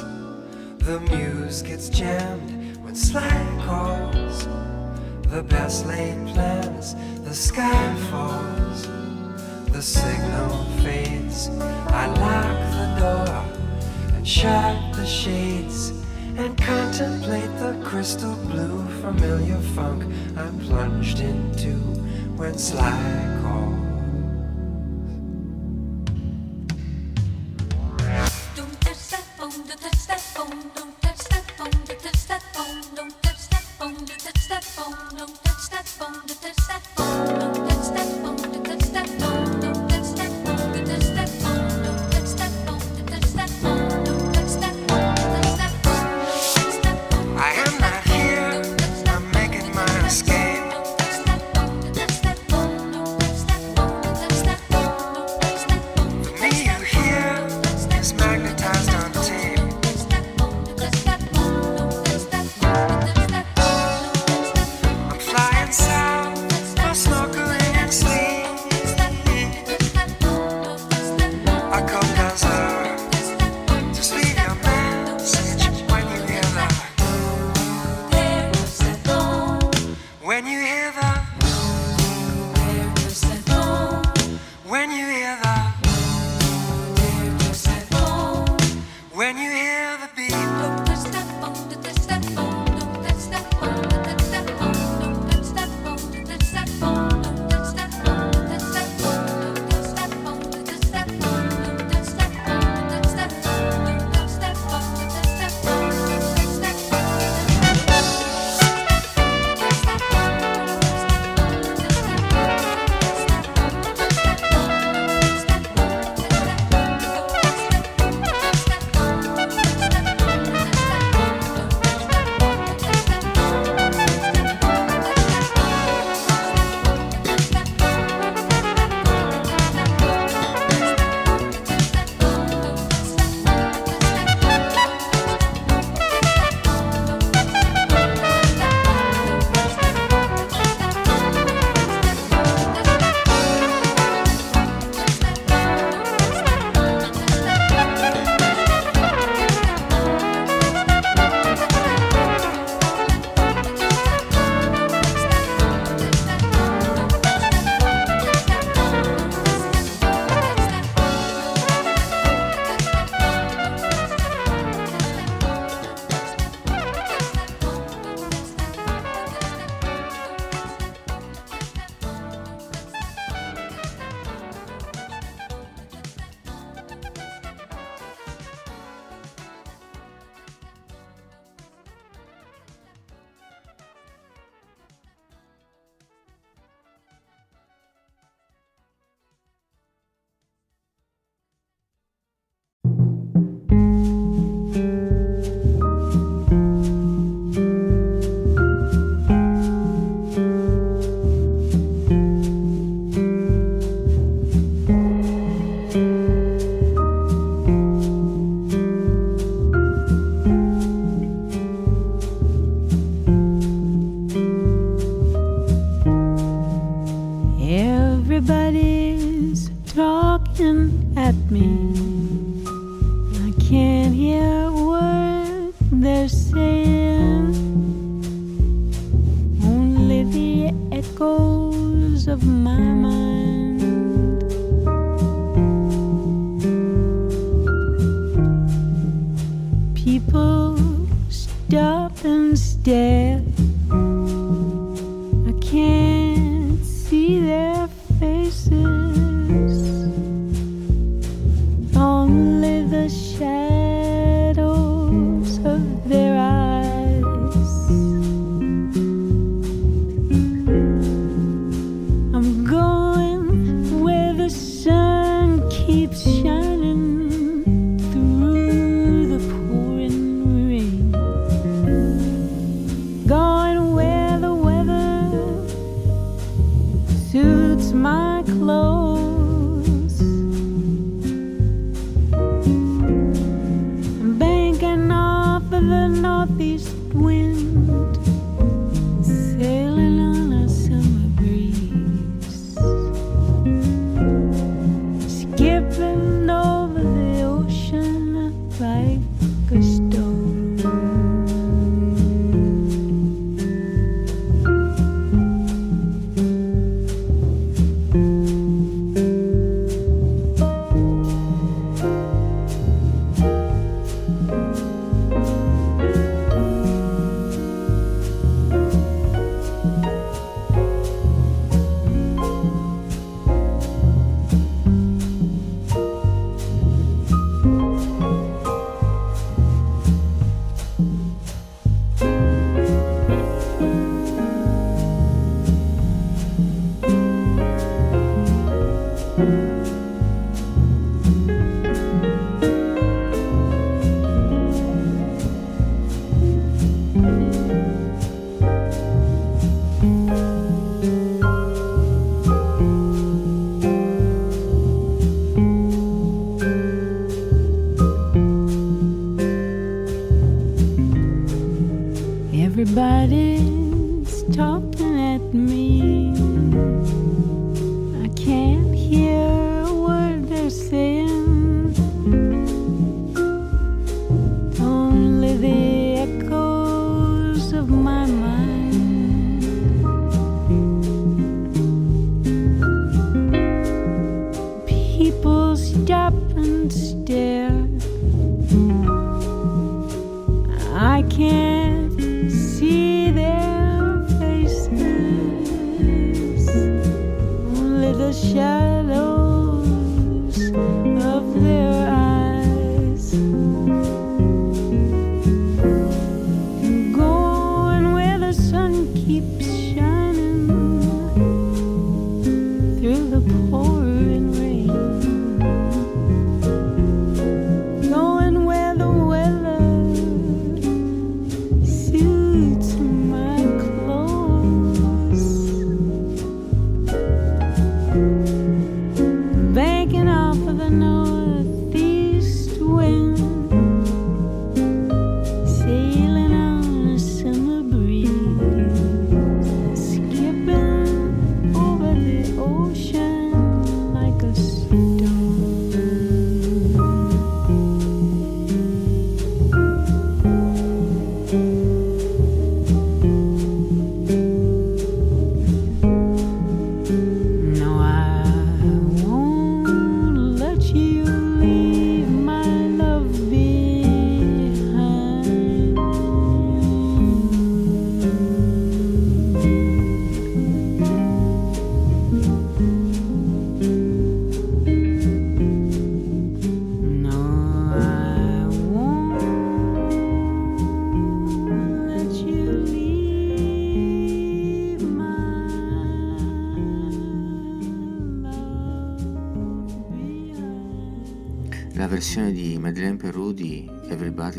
The 0.79 0.99
muse 1.11 1.61
gets 1.61 1.91
jammed 1.91 2.79
when 2.79 2.95
slack 2.95 3.47
calls. 3.67 4.49
The 5.29 5.43
best 5.43 5.85
laid 5.85 6.17
plans, 6.29 6.95
the 7.25 7.35
sky 7.35 7.95
falls. 8.11 8.87
The 9.71 9.83
signal 9.83 10.65
fades. 10.83 11.49
I 12.01 12.07
lock 12.25 12.57
the 12.79 12.89
door 13.05 14.15
and 14.17 14.27
shut 14.27 14.95
the 14.95 15.05
shades 15.05 15.91
and 16.39 16.57
contemplate 16.57 17.53
the 17.59 17.79
crystal 17.85 18.35
blue 18.47 18.83
familiar 19.03 19.61
funk 19.77 20.05
I'm 20.39 20.59
plunged 20.61 21.21
into 21.21 21.75
when 22.39 22.57
slack. 22.57 23.34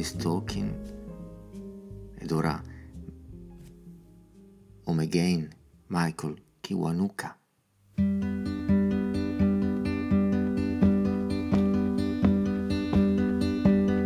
Stalking 0.05 0.71
ed 2.21 2.31
ora 2.31 2.61
Home 4.85 5.01
Again, 5.01 5.49
Michael 5.87 6.35
Kiwanuka. 6.61 7.33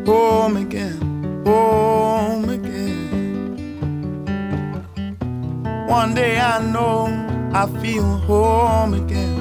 Home 0.05 0.55
again, 0.61 1.43
home 1.45 2.49
again. 2.49 3.57
One 5.85 6.13
day 6.13 6.39
I 6.39 6.63
know 6.71 7.07
I 7.53 7.67
feel 7.81 8.05
home 8.25 8.93
again. 8.93 9.35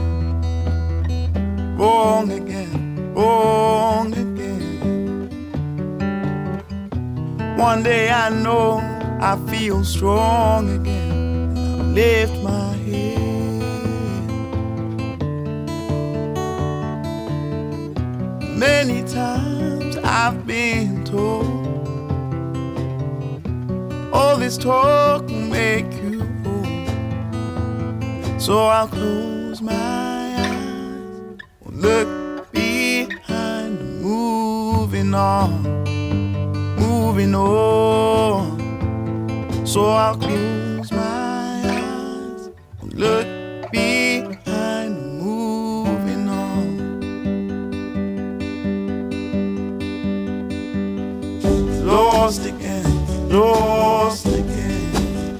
Wrong 1.78 2.32
again, 2.32 3.14
wrong 3.14 4.06
again. 4.08 4.17
One 7.58 7.82
day 7.82 8.08
I 8.08 8.30
know 8.30 8.78
I 9.20 9.36
feel 9.50 9.82
strong 9.82 10.70
again. 10.78 11.58
I 11.58 11.82
lift 11.82 12.36
my 12.40 12.72
head. 12.86 13.18
Many 18.56 19.02
times 19.08 19.96
I've 20.04 20.46
been 20.46 21.04
told 21.04 21.88
all 24.12 24.36
this 24.36 24.56
talk 24.56 25.26
will 25.26 25.40
make 25.40 25.92
you 25.94 26.22
old. 26.46 26.90
So 28.40 28.66
I'll 28.68 28.86
close 28.86 29.60
my 29.60 29.74
eyes, 29.74 31.38
look 31.66 32.52
behind, 32.52 34.00
moving 34.00 35.12
on, 35.12 35.77
moving 37.18 37.34
on. 37.34 38.56
So 39.66 39.86
I'll 39.86 40.16
close 40.16 40.92
my 40.92 41.62
eyes, 41.64 42.48
and 42.80 42.94
look 42.94 43.26
behind, 43.72 45.18
moving 45.18 46.28
on. 46.28 46.78
Lost 51.84 52.46
again, 52.46 53.28
lost 53.28 54.26
again. 54.26 55.36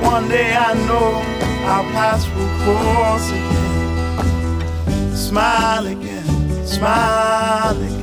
One 0.00 0.28
day 0.30 0.56
I 0.56 0.72
know 0.86 1.22
our 1.66 1.84
paths 1.92 2.26
will 2.34 2.48
cross 2.64 3.28
again. 3.30 5.14
Smile 5.14 5.86
again, 5.88 6.66
smile 6.66 7.76
again. 7.76 8.01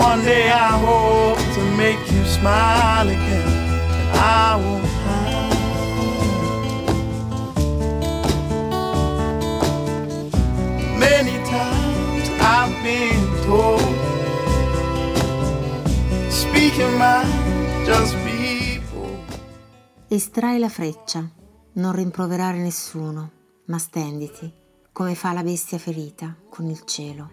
One 0.00 0.22
day 0.24 0.50
I 0.50 0.78
hope 0.80 1.38
to 1.54 1.60
make 1.76 2.00
you 2.10 2.24
smile 2.24 3.06
again. 3.06 3.48
I 4.14 4.56
won't 4.56 4.86
hide. 5.04 5.50
Many 10.96 11.36
times 11.44 12.30
I've 12.40 12.74
been 12.82 13.44
told, 13.44 13.80
speaking 16.30 16.96
mind, 16.96 17.86
just 17.86 18.16
bold. 18.90 19.20
Estrai 20.08 20.58
la 20.58 20.70
freccia, 20.70 21.30
non 21.74 21.92
rimproverare 21.92 22.56
nessuno, 22.58 23.30
ma 23.66 23.78
stenditi, 23.78 24.50
come 24.92 25.14
fa 25.14 25.32
la 25.34 25.42
bestia 25.42 25.78
ferita, 25.78 26.34
con 26.48 26.70
il 26.70 26.84
cielo. 26.84 27.30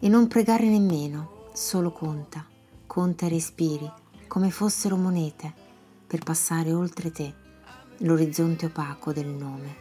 E 0.00 0.08
non 0.08 0.26
pregare 0.26 0.66
nemmeno, 0.66 1.33
solo 1.54 1.92
conta, 1.92 2.44
conta 2.84 3.26
i 3.26 3.28
respiri, 3.28 3.88
come 4.26 4.50
fossero 4.50 4.96
monete, 4.96 5.54
per 6.04 6.24
passare 6.24 6.72
oltre 6.72 7.12
te, 7.12 7.32
l'orizzonte 7.98 8.66
opaco 8.66 9.12
del 9.12 9.28
nome. 9.28 9.76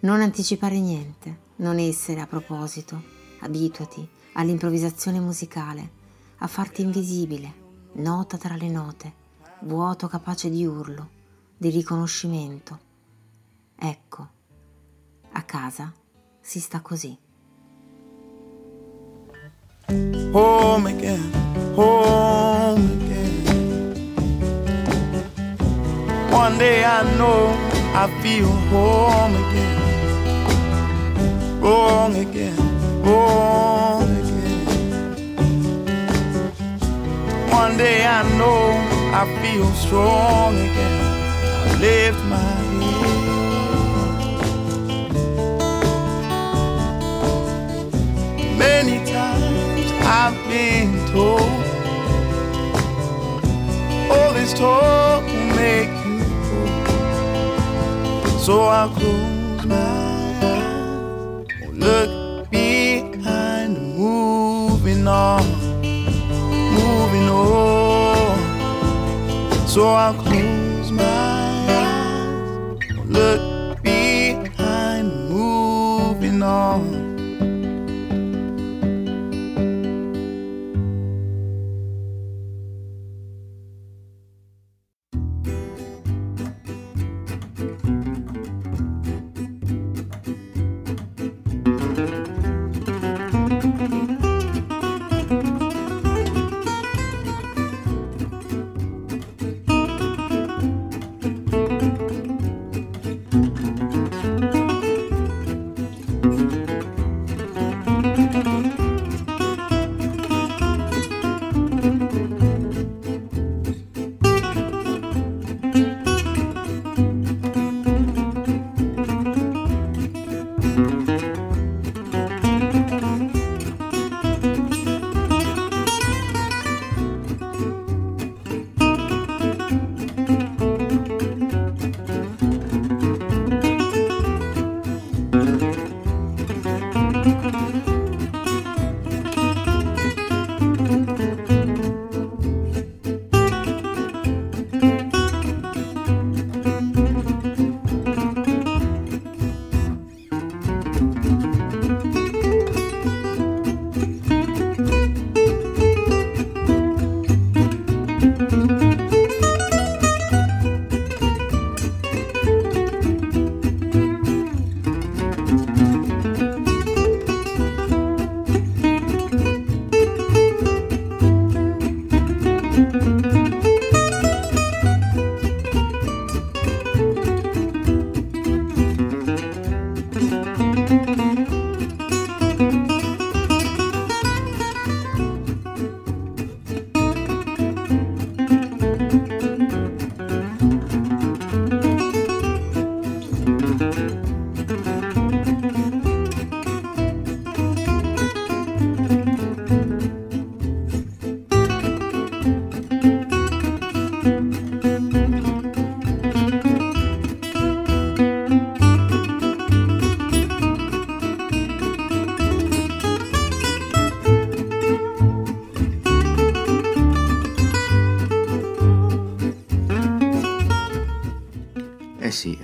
Non 0.00 0.20
anticipare 0.20 0.78
niente, 0.78 1.46
non 1.56 1.78
essere 1.78 2.20
a 2.20 2.26
proposito, 2.26 3.02
abituati 3.40 4.06
all'improvvisazione 4.34 5.18
musicale, 5.20 5.90
a 6.36 6.46
farti 6.46 6.82
invisibile, 6.82 7.54
nota 7.92 8.36
tra 8.36 8.54
le 8.54 8.68
note, 8.68 9.12
vuoto 9.60 10.06
capace 10.06 10.50
di 10.50 10.66
urlo, 10.66 11.08
di 11.56 11.70
riconoscimento. 11.70 12.78
Ecco, 13.74 14.28
a 15.32 15.42
casa 15.44 15.90
si 16.42 16.60
sta 16.60 16.82
così. 16.82 17.27
Home 19.88 20.86
again, 20.86 21.32
home 21.74 22.84
again. 23.00 23.44
One 26.30 26.58
day 26.58 26.84
I 26.84 27.02
know 27.16 27.56
I 27.94 28.06
feel 28.22 28.46
home 28.46 29.34
again, 29.44 29.78
wrong 31.60 32.16
again, 32.16 33.02
wrong 33.02 34.10
again. 34.22 34.66
One 37.50 37.76
day 37.78 38.06
I 38.06 38.22
know 38.36 38.72
I 39.14 39.24
feel 39.42 39.66
strong 39.72 40.54
again. 40.56 41.00
I 41.64 41.78
lift 41.80 42.24
my 42.24 42.36
head. 42.36 43.17
Been 51.18 51.62
all 54.10 54.32
this 54.32 54.52
talk 54.54 55.22
will 55.24 55.50
make 55.56 55.92
you 56.06 56.18
old. 56.54 56.88
So 58.40 58.54
I'll 58.62 58.90
close 58.90 59.64
my 59.66 59.76
eyes, 60.42 61.46
look 61.72 62.10
behind, 62.50 63.72
moving 63.96 65.06
on, 65.06 65.42
moving 66.80 67.28
on. 67.28 68.38
So 69.66 69.88
I'll 69.88 70.14
close 70.14 70.57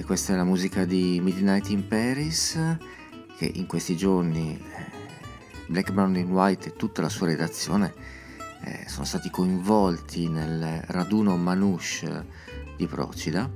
e 0.04 0.06
questa 0.06 0.34
è 0.34 0.36
la 0.36 0.44
musica 0.44 0.84
di 0.84 1.18
Midnight 1.22 1.70
in 1.70 1.88
Paris, 1.88 2.58
che 3.38 3.50
in 3.54 3.64
questi 3.64 3.96
giorni 3.96 4.54
eh, 4.54 4.62
Black, 5.66 5.92
Brown 5.92 6.14
and 6.14 6.30
White 6.30 6.68
e 6.68 6.76
tutta 6.76 7.00
la 7.00 7.08
sua 7.08 7.28
redazione 7.28 7.94
eh, 8.64 8.84
sono 8.86 9.06
stati 9.06 9.30
coinvolti 9.30 10.28
nel 10.28 10.82
raduno 10.88 11.38
Manouche 11.38 12.26
di 12.76 12.86
Procida. 12.86 13.50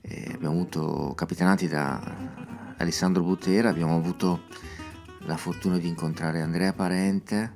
Eh, 0.00 0.32
abbiamo 0.34 0.56
avuto, 0.56 1.12
capitanati 1.14 1.68
da 1.68 2.74
Alessandro 2.76 3.22
Butera, 3.22 3.68
abbiamo 3.68 3.94
avuto 3.94 4.46
la 5.20 5.36
fortuna 5.36 5.78
di 5.78 5.86
incontrare 5.86 6.42
Andrea 6.42 6.72
Parente, 6.72 7.54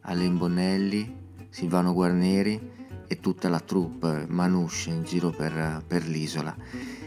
Alain 0.00 0.36
Bonnelli, 0.36 1.46
Silvano 1.50 1.92
Guarneri 1.92 2.60
e 3.06 3.20
tutta 3.20 3.48
la 3.48 3.60
troupe 3.60 4.26
Manouche 4.28 4.90
in 4.90 5.04
giro 5.04 5.30
per, 5.30 5.84
per 5.86 6.04
l'isola. 6.04 6.98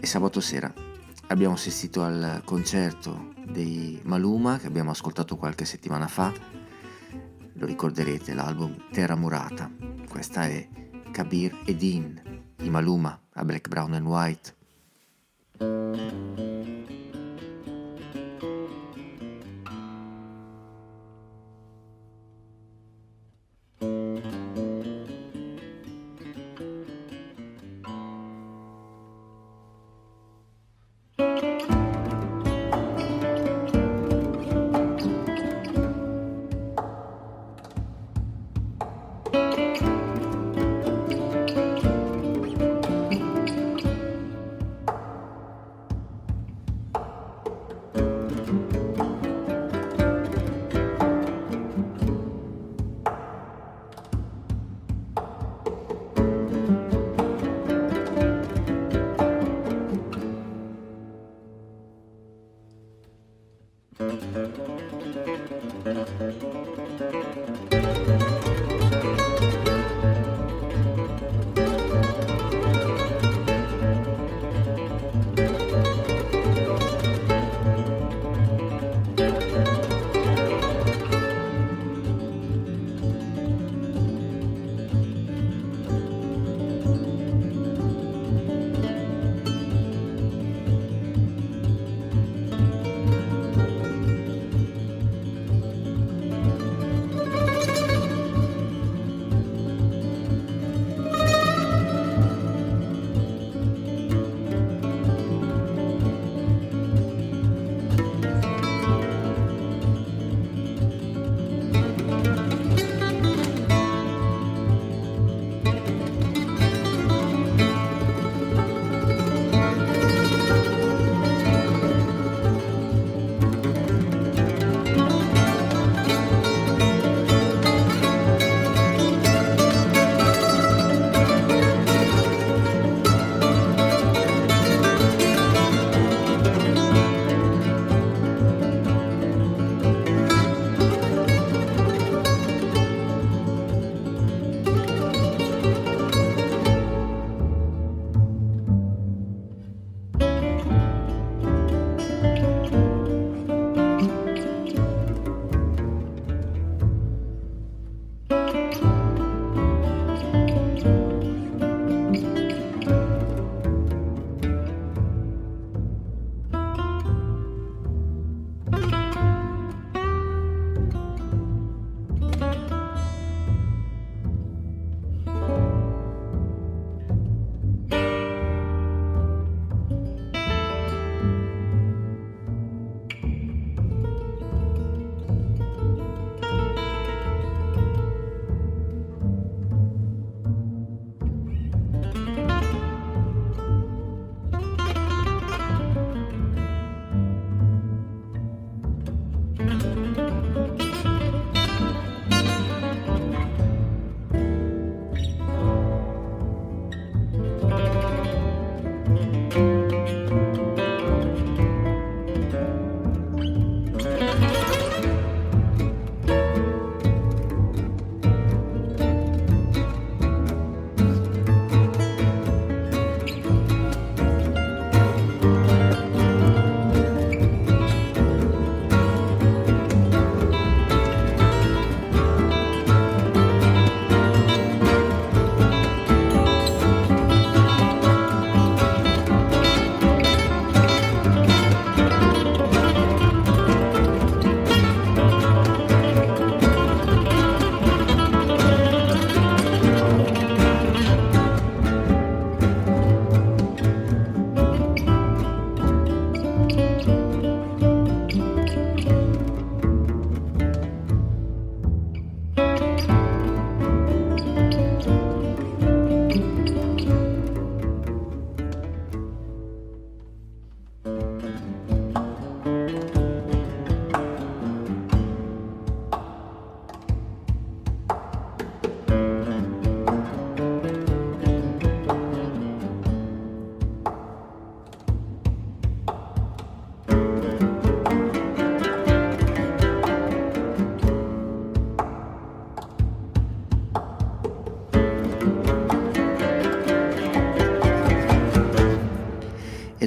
E 0.00 0.06
sabato 0.06 0.40
sera 0.40 0.72
abbiamo 1.26 1.54
assistito 1.54 2.02
al 2.02 2.42
concerto 2.44 3.34
dei 3.46 4.00
Maluma 4.04 4.58
che 4.58 4.66
abbiamo 4.66 4.90
ascoltato 4.90 5.36
qualche 5.36 5.64
settimana 5.64 6.06
fa. 6.06 6.32
Lo 7.54 7.66
ricorderete, 7.66 8.34
l'album 8.34 8.90
Terra 8.92 9.16
Murata. 9.16 9.70
Questa 10.08 10.44
è 10.44 10.68
Kabir 11.10 11.62
Edin, 11.64 12.42
i 12.60 12.70
Maluma 12.70 13.20
a 13.32 13.44
Black, 13.44 13.68
Brown 13.68 13.94
and 13.94 14.06
White. 14.06 14.56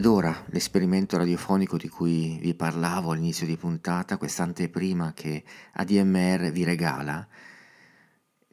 Ed 0.02 0.08
ora 0.08 0.36
l'esperimento 0.48 1.16
radiofonico 1.16 1.78
di 1.78 1.88
cui 1.88 2.40
vi 2.42 2.56
parlavo 2.56 3.12
all'inizio 3.12 3.46
di 3.46 3.56
puntata, 3.56 4.18
quest'anteprima 4.18 5.14
che 5.14 5.44
ADMR 5.74 6.50
vi 6.50 6.64
regala, 6.64 7.28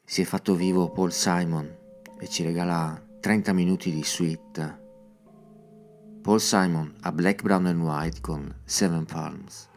si 0.05 0.21
è 0.21 0.25
fatto 0.27 0.55
vivo 0.55 0.91
Paul 0.91 1.11
Simon 1.11 1.75
e 2.21 2.29
ci 2.29 2.43
regala 2.43 3.03
30 3.21 3.55
minuti 3.55 3.91
di 3.91 4.05
suite. 4.05 4.79
Paul 6.21 6.39
Simon 6.39 6.95
a 7.01 7.13
Black, 7.13 7.41
Brown 7.41 7.65
and 7.65 7.81
White 7.81 8.21
con 8.21 8.55
Seven 8.67 9.07
Palms. 9.07 9.71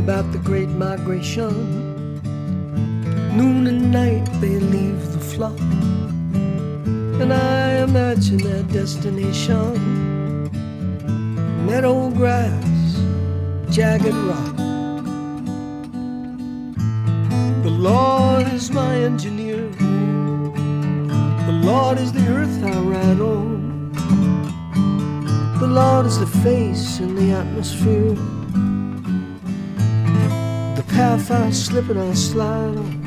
About 0.00 0.32
the 0.32 0.38
great 0.38 0.70
migration. 0.70 1.52
Noon 3.36 3.66
and 3.66 3.92
night 3.92 4.26
they 4.40 4.56
leave 4.58 5.12
the 5.12 5.20
flock. 5.20 5.60
And 7.20 7.30
I 7.34 7.82
imagine 7.82 8.38
their 8.38 8.62
destination. 8.62 9.74
Meadow 11.66 12.08
grass, 12.10 12.98
jagged 13.70 14.14
rock. 14.30 14.56
The 17.62 17.74
Lord 17.90 18.46
is 18.54 18.70
my 18.70 18.94
engineer. 19.10 19.68
The 21.50 21.58
Lord 21.62 21.98
is 21.98 22.10
the 22.10 22.26
earth 22.38 22.64
I 22.64 22.78
ride 22.80 23.20
on. 23.20 23.92
The 25.60 25.66
Lord 25.66 26.06
is 26.06 26.18
the 26.18 26.26
face 26.26 27.00
in 27.00 27.14
the 27.16 27.32
atmosphere. 27.32 28.39
Path 31.00 31.30
I 31.30 31.50
slip 31.50 31.88
and 31.88 31.98
I 31.98 32.12
slide 32.12 32.99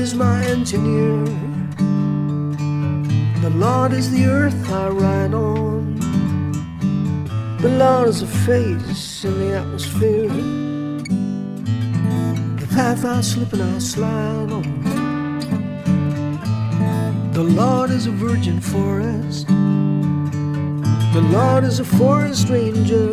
is 0.00 0.14
my 0.14 0.42
engineer. 0.46 1.24
The 3.42 3.50
Lord 3.54 3.92
is 3.92 4.10
the 4.10 4.24
earth 4.24 4.70
I 4.70 4.88
ride 4.88 5.34
on. 5.34 5.94
The 7.60 7.68
Lord 7.68 8.08
is 8.08 8.22
a 8.22 8.26
face 8.26 9.24
in 9.24 9.38
the 9.38 9.58
atmosphere. 9.58 10.28
The 12.60 12.66
path 12.74 13.04
I 13.04 13.20
slip 13.20 13.52
and 13.52 13.62
I 13.62 13.78
slide 13.78 14.50
on. 14.58 14.68
The 17.34 17.44
Lord 17.44 17.90
is 17.90 18.06
a 18.06 18.10
virgin 18.10 18.58
forest. 18.58 19.48
The 21.16 21.24
Lord 21.30 21.64
is 21.64 21.78
a 21.78 21.84
forest 21.84 22.48
ranger. 22.48 23.12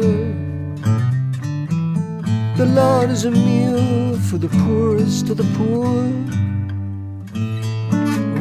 The 2.55 2.67
Lord 2.81 3.09
is 3.09 3.25
a 3.25 3.31
meal 3.31 4.17
for 4.19 4.37
the 4.37 4.49
poorest 4.63 5.29
of 5.29 5.35
the 5.35 5.47
poor. 5.57 6.36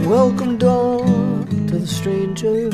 Welcome 0.07 0.57
dawn 0.57 1.66
to 1.66 1.80
the 1.80 1.84
stranger. 1.84 2.68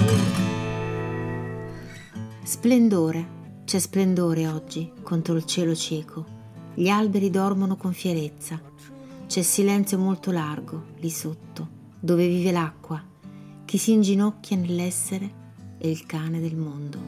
Splendore, 2.43 3.27
c'è 3.65 3.79
splendore 3.79 4.47
oggi 4.47 4.93
contro 5.03 5.37
il 5.37 5.47
cielo 5.47 5.75
cieco. 5.75 6.27
Gli 6.75 6.91
alberi 6.91 7.31
dormono 7.31 7.77
con 7.77 7.95
fierezza. 7.95 8.61
C'è 9.27 9.41
silenzio 9.41 9.97
molto 9.97 10.31
largo 10.31 10.89
lì 10.99 11.09
sotto, 11.09 11.69
dove 11.99 12.29
vive 12.29 12.53
l'acqua, 12.53 13.03
chi 13.65 13.79
si 13.79 13.93
inginocchia 13.93 14.59
nell'essere 14.59 15.31
è 15.79 15.87
il 15.87 16.05
cane 16.05 16.39
del 16.39 16.57
mondo. 16.57 16.99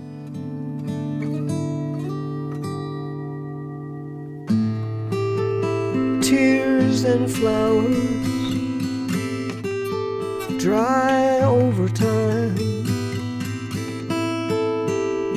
tears 6.20 7.04
and 7.04 7.28
flowers 7.28 8.43
dry 10.64 11.40
over 11.42 11.90
time. 11.90 12.56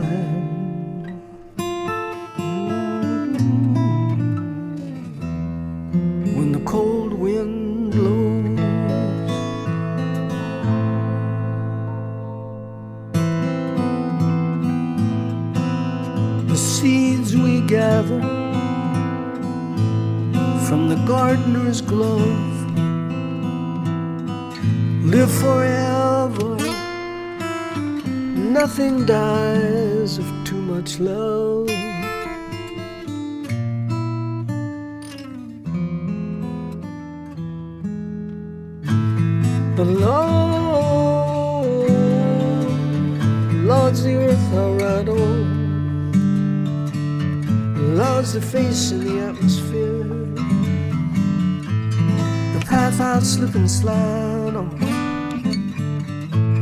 When 6.38 6.53
gardener's 21.06 21.82
glove 21.82 22.64
live 25.06 25.32
forever. 25.32 26.58
Nothing 28.60 29.06
dies 29.06 30.18
of 30.18 30.26
too 30.45 30.62
much 30.62 30.99
love. 30.99 31.68
The 39.76 39.86
Lord, 39.86 41.89
Lord's 43.66 44.04
the 44.04 44.16
earth 44.16 44.54
I 44.54 44.68
ride 44.82 45.10
on. 45.10 45.64
Lord's 47.97 48.34
the 48.34 48.41
face 48.41 48.91
in 48.91 49.04
the 49.04 49.20
atmosphere. 49.20 49.62
Path 52.74 52.99
I 52.99 53.19
slip 53.19 53.53
and 53.53 53.69
slide 53.69 54.55
on. 54.61 54.69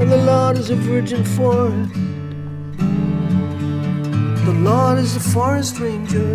And 0.01 0.07
the 0.15 0.21
Lord 0.31 0.57
is 0.57 0.69
a 0.69 0.75
virgin 0.75 1.23
forest. 1.23 1.93
The 4.47 4.55
Lord 4.69 4.97
is 4.99 5.15
a 5.15 5.23
forest 5.33 5.79
ranger. 5.79 6.33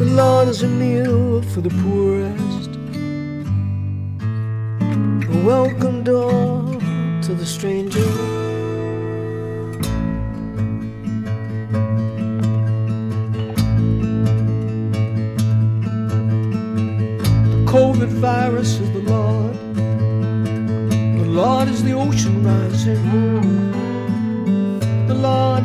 The 0.00 0.08
Lord 0.20 0.48
is 0.48 0.62
a 0.62 0.68
meal 0.68 1.40
for 1.52 1.62
the 1.62 1.74
poorest. 1.82 2.70
A 5.34 5.36
welcome 5.52 6.04
door 6.04 6.78
to 7.26 7.30
the 7.40 7.46
stranger. 7.46 8.39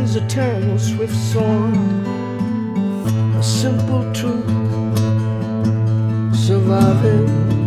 Is 0.06 0.16
a 0.18 0.28
terrible 0.28 0.78
swift 0.78 1.16
sword. 1.16 1.74
A 3.39 3.43
simple 3.43 4.03
truth 4.14 4.45
surviving. 6.45 7.64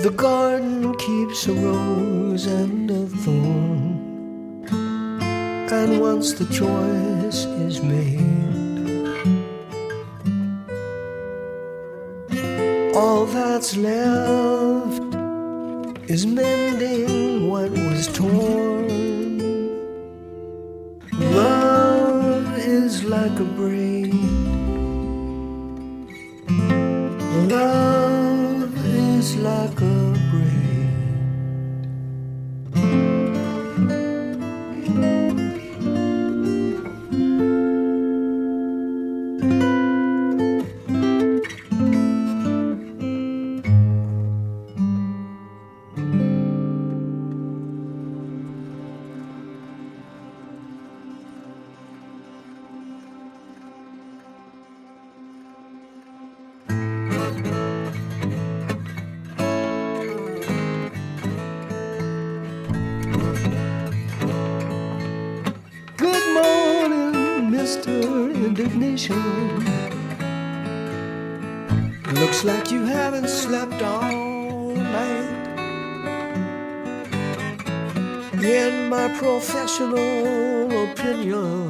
The 0.04 0.12
garden 0.16 0.96
keeps 0.96 1.48
a 1.48 1.54
rose 1.54 2.46
and 2.46 2.90
a 2.92 3.06
thorn, 3.24 4.66
and 5.72 6.00
once 6.00 6.34
the 6.34 6.46
choice 6.46 7.46
is 7.68 7.82
made, 7.82 8.28
all 12.96 13.26
that's 13.26 13.76
left 13.76 14.57
is 16.08 16.26
mending 16.26 17.50
what 17.50 17.70
was 17.70 18.08
torn. 18.08 18.88
Love 21.12 22.58
is 22.58 23.04
like 23.04 23.38
a 23.40 23.44
braid. 23.44 24.17
rational 79.68 80.92
opinion. 80.92 81.70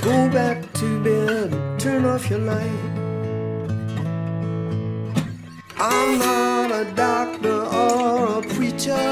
Go 0.00 0.30
back 0.30 0.72
to 0.72 1.04
bed, 1.04 1.78
turn 1.78 2.06
off 2.06 2.30
your 2.30 2.38
light. 2.38 2.80
I'm 5.76 6.18
not 6.18 6.70
a 6.72 6.84
doctor 6.94 7.60
or 7.82 8.38
a 8.38 8.42
preacher. 8.54 9.04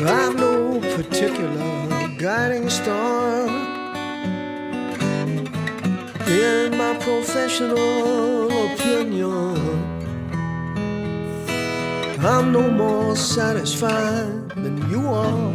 I'm 0.00 0.36
no 0.36 0.80
particular 0.96 2.08
guiding 2.18 2.68
star 2.68 3.46
in 6.26 6.76
my 6.76 6.96
professional 6.98 8.09
I'm 12.22 12.52
no 12.52 12.70
more 12.70 13.16
satisfied 13.16 14.50
than 14.50 14.90
you 14.90 15.08
are. 15.08 15.54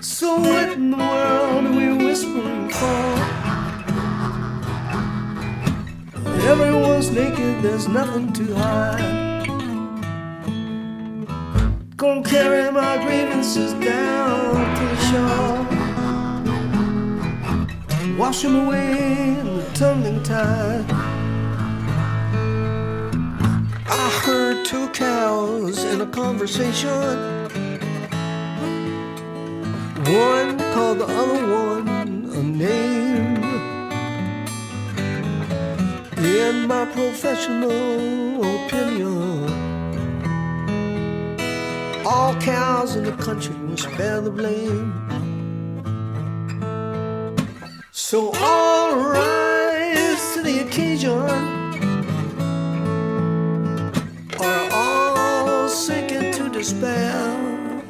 So 0.00 0.34
what 0.40 0.72
in 0.72 0.90
the 0.90 0.96
world 0.96 1.66
are 1.66 1.72
we 1.72 1.92
whispering 2.04 2.68
for? 2.70 3.04
Everyone's 6.42 7.12
naked, 7.12 7.62
there's 7.62 7.86
nothing 7.86 8.32
to 8.32 8.52
hide. 8.56 9.46
Gonna 11.96 12.24
carry 12.24 12.72
my 12.72 12.96
grievances 13.04 13.74
down 13.74 14.74
to 14.76 14.84
the 14.92 14.96
shore. 15.08 15.66
Wash 18.18 18.42
them 18.42 18.56
away 18.66 19.38
in 19.38 19.56
the 19.58 19.70
tumbling 19.72 20.20
tide. 20.24 20.99
I 23.92 24.08
heard 24.24 24.64
two 24.64 24.88
cows 24.90 25.82
in 25.82 26.00
a 26.00 26.06
conversation. 26.06 27.48
One 30.06 30.58
called 30.72 30.98
the 31.00 31.06
other 31.06 31.42
one 31.52 31.88
a 32.32 32.40
name. 32.40 33.42
In 36.18 36.68
my 36.68 36.84
professional 36.84 38.44
opinion, 38.64 39.50
all 42.06 42.34
cows 42.36 42.94
in 42.94 43.02
the 43.02 43.12
country 43.12 43.56
must 43.56 43.88
bear 43.98 44.20
the 44.20 44.30
blame. 44.30 44.92
So 47.90 48.30
all 48.36 48.94
rise 48.94 50.34
to 50.34 50.42
the 50.44 50.60
occasion, 50.60 51.59
despair. 56.70 57.82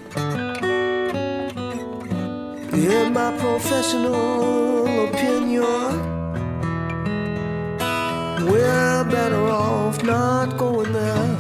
In 2.73 3.13
my 3.13 3.37
professional 3.39 4.87
opinion, 5.09 5.91
we're 8.51 9.05
better 9.05 9.49
off 9.49 10.03
not 10.03 10.57
going 10.57 10.93
there. 10.93 11.37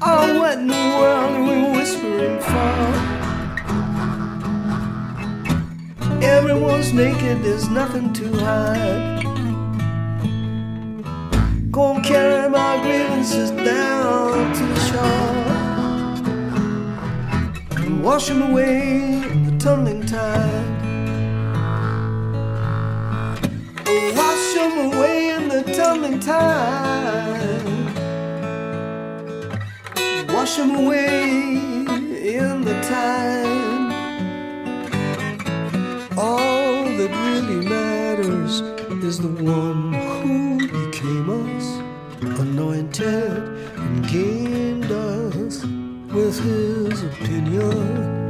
Oh, 0.00 0.38
what 0.38 0.58
in 0.58 0.68
the 0.68 0.84
world 0.98 1.32
are 1.34 1.44
we 1.48 1.56
whispering 1.76 2.38
for? 2.40 2.74
Everyone's 6.22 6.92
naked, 6.92 7.42
there's 7.42 7.68
nothing 7.68 8.12
to 8.12 8.28
hide. 8.38 9.13
Gonna 11.74 12.04
carry 12.04 12.48
my 12.48 12.80
grievances 12.82 13.50
down 13.50 14.54
to 14.54 14.64
the 14.64 14.80
shore 14.88 15.44
and 17.84 18.00
wash 18.00 18.28
them 18.28 18.42
away 18.42 19.24
in 19.28 19.42
the 19.44 19.58
tumbling 19.58 20.06
tide. 20.06 20.70
Wash 24.14 24.54
them 24.54 24.94
away 24.94 25.30
in 25.30 25.48
the 25.48 25.62
tumbling 25.74 26.20
tide. 26.20 27.64
Wash 30.32 30.56
them 30.56 30.76
away 30.76 31.24
in 32.36 32.62
the 32.62 32.74
tide. 32.82 33.92
All 36.16 36.84
that 36.84 37.10
really 37.10 37.66
matters 37.66 38.60
is 39.02 39.18
the 39.18 39.26
one 39.42 40.03
and 43.00 44.08
gained 44.08 44.90
us 44.90 45.64
with 46.12 46.38
his 46.40 47.02
opinion. 47.02 48.23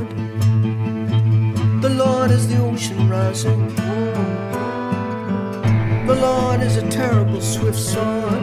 Lord. 0.00 1.82
The 1.82 1.90
Lord 1.90 2.30
is 2.30 2.48
the 2.48 2.58
ocean 2.58 3.08
rising. 3.08 3.74
The 6.06 6.14
Lord 6.14 6.60
is 6.60 6.76
a 6.76 6.88
terrible 6.90 7.40
swift 7.40 7.78
sword. 7.78 8.42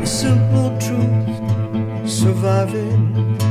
The 0.00 0.06
simple 0.06 0.76
truth 0.78 2.08
surviving. 2.08 3.45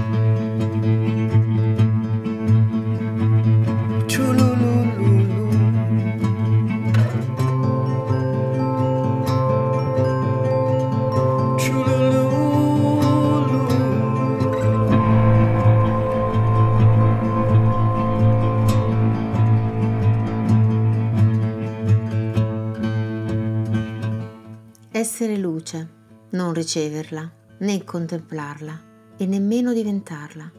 Essere 25.15 25.37
luce, 25.37 25.89
non 26.31 26.53
riceverla, 26.53 27.31
né 27.59 27.85
contemplarla 27.85 29.15
e 29.15 29.25
nemmeno 29.25 29.71
diventarla. 29.71 30.51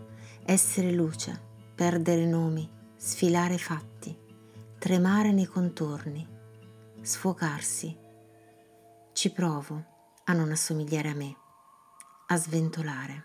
Essere 0.46 0.92
luce, 0.92 1.38
perdere 1.74 2.24
nomi, 2.24 2.66
sfilare 2.96 3.58
fatti, 3.58 4.18
tremare 4.78 5.32
nei 5.32 5.44
contorni, 5.44 6.26
sfocarsi. 7.02 7.94
Ci 9.12 9.30
provo 9.30 9.84
a 10.24 10.32
non 10.32 10.50
assomigliare 10.50 11.10
a 11.10 11.14
me, 11.14 11.36
a 12.28 12.36
sventolare. 12.38 13.24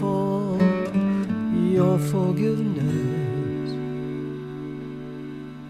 For 0.00 0.56
your 1.76 1.98
forgiveness. 1.98 3.70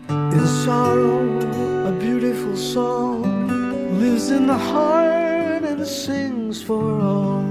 In 0.08 0.46
sorrow, 0.64 1.18
a 1.90 1.92
beautiful 1.98 2.56
song 2.56 3.22
lives 3.98 4.30
in 4.30 4.46
the 4.46 4.60
heart 4.72 5.64
and 5.64 5.84
sings 5.84 6.62
for 6.62 7.00
all 7.00 7.42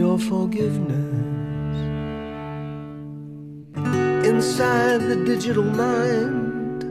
your 0.00 0.18
forgiveness. 0.18 1.76
Inside 4.30 5.00
the 5.12 5.18
digital 5.32 5.64
mind, 5.64 6.82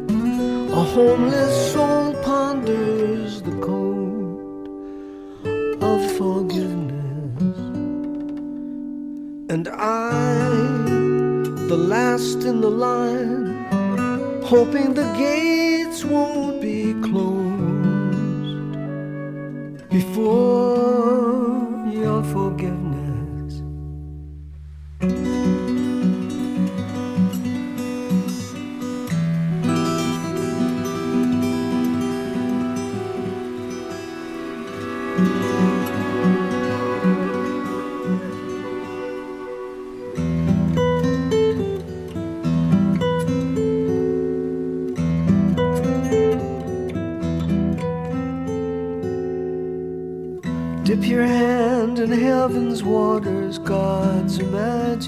a 0.72 0.84
homeless 0.95 1.73
soul 1.73 2.14
ponders 2.23 3.41
the 3.41 3.56
code 3.69 4.68
of 5.81 5.99
forgiveness. 6.18 6.86
And 9.57 9.69
I, 9.69 10.49
the 11.67 11.75
last 11.75 12.43
in 12.43 12.61
the 12.61 12.69
line, 12.69 13.65
hoping 14.43 14.93
the 14.93 15.11
gates 15.17 16.05
won't 16.05 16.61
be 16.61 16.93
closed 17.01 18.77
before 19.89 21.88
your 21.91 22.21
forgiveness. 22.35 23.06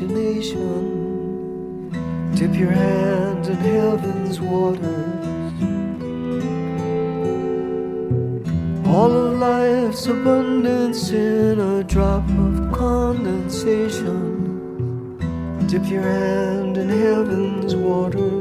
Imagination. 0.02 1.90
Dip 2.36 2.56
your 2.56 2.72
hand 2.72 3.48
in 3.48 3.56
heaven's 3.58 4.40
waters. 4.40 5.54
All 8.88 9.12
of 9.12 9.40
life's 9.40 10.08
abundance 10.08 11.12
in 11.12 11.60
a 11.60 11.84
drop 11.84 12.24
of 12.30 12.72
condensation. 12.72 14.38
Dip 15.68 15.86
your 15.90 16.04
hand 16.04 16.78
in 16.78 16.88
heaven's 16.90 17.76
waters. 17.76 18.40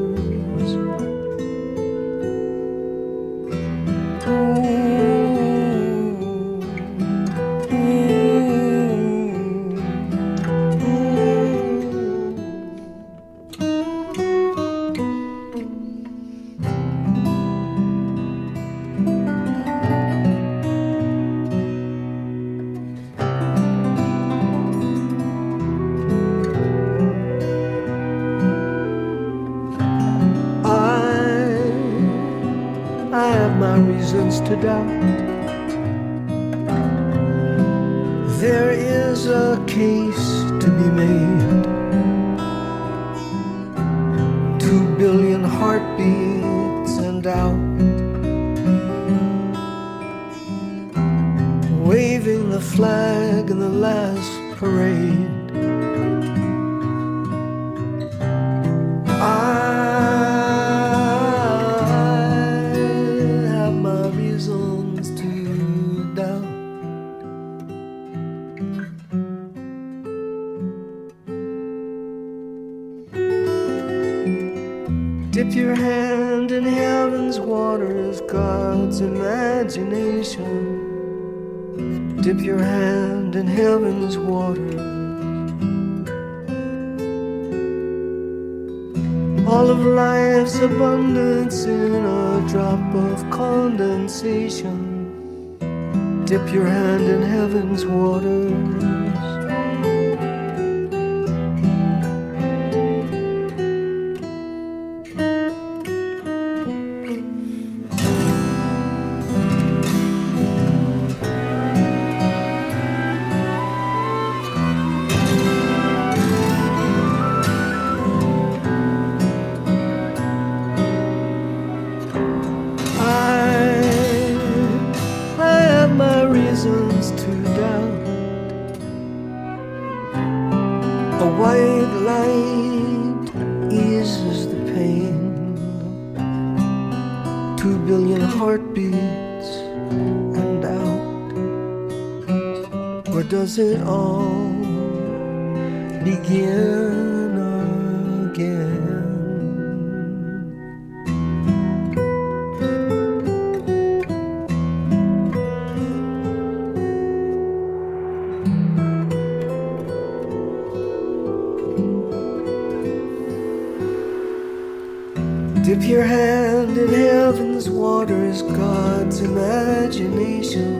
Dip 165.68 165.82
your 165.82 166.02
hand 166.02 166.78
in 166.78 166.88
heaven's 166.88 167.68
waters, 167.68 168.40
God's 168.40 169.20
imagination. 169.20 170.72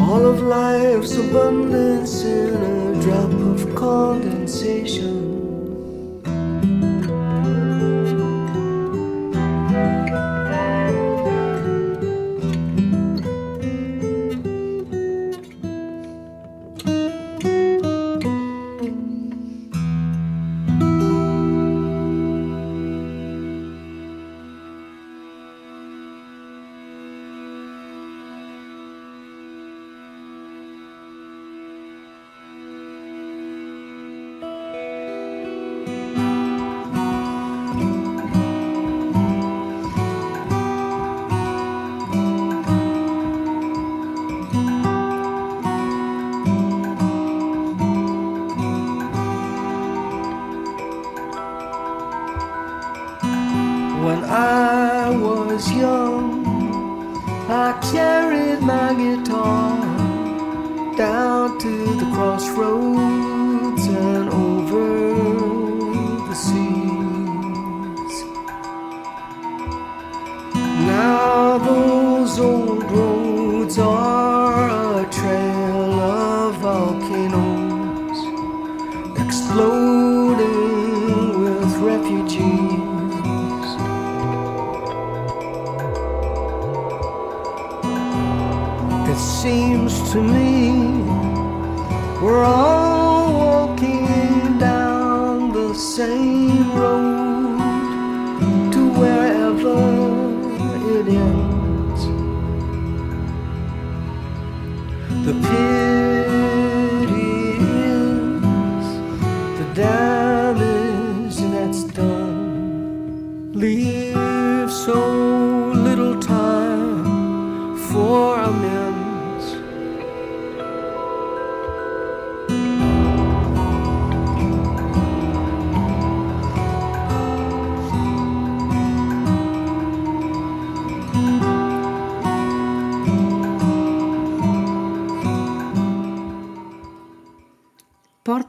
All 0.00 0.24
of 0.24 0.40
life's 0.40 1.14
abundance 1.18 2.24
in 2.24 2.54
a 2.54 3.02
drop 3.02 3.32
of 3.52 3.74
condensation. 3.74 4.35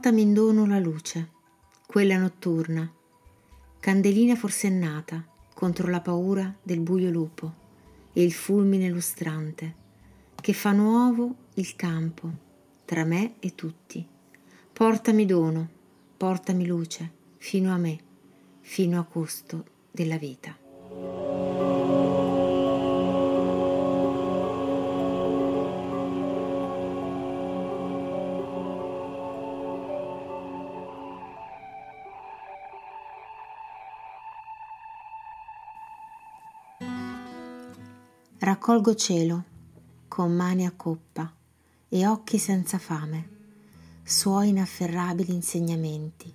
Portami 0.08 0.26
in 0.26 0.32
dono 0.32 0.64
la 0.64 0.78
luce, 0.78 1.32
quella 1.86 2.16
notturna, 2.16 2.90
candelina 3.78 4.36
forsennata 4.36 5.22
contro 5.52 5.90
la 5.90 6.00
paura 6.00 6.56
del 6.62 6.80
buio 6.80 7.10
lupo 7.10 7.52
e 8.14 8.22
il 8.22 8.32
fulmine 8.32 8.88
lustrante, 8.88 9.74
che 10.34 10.54
fa 10.54 10.72
nuovo 10.72 11.34
il 11.56 11.76
campo 11.76 12.30
tra 12.86 13.04
me 13.04 13.34
e 13.38 13.54
tutti. 13.54 14.02
Portami 14.72 15.26
dono, 15.26 15.68
portami 16.16 16.64
luce, 16.64 17.12
fino 17.36 17.70
a 17.70 17.76
me, 17.76 17.98
fino 18.60 18.98
a 18.98 19.04
costo 19.04 19.62
della 19.90 20.16
vita. 20.16 21.27
Raccolgo 38.68 38.94
cielo 38.96 39.44
con 40.08 40.30
mani 40.36 40.66
a 40.66 40.72
coppa 40.76 41.32
e 41.88 42.06
occhi 42.06 42.36
senza 42.36 42.76
fame, 42.76 43.28
suoi 44.02 44.50
inafferrabili 44.50 45.32
insegnamenti, 45.32 46.30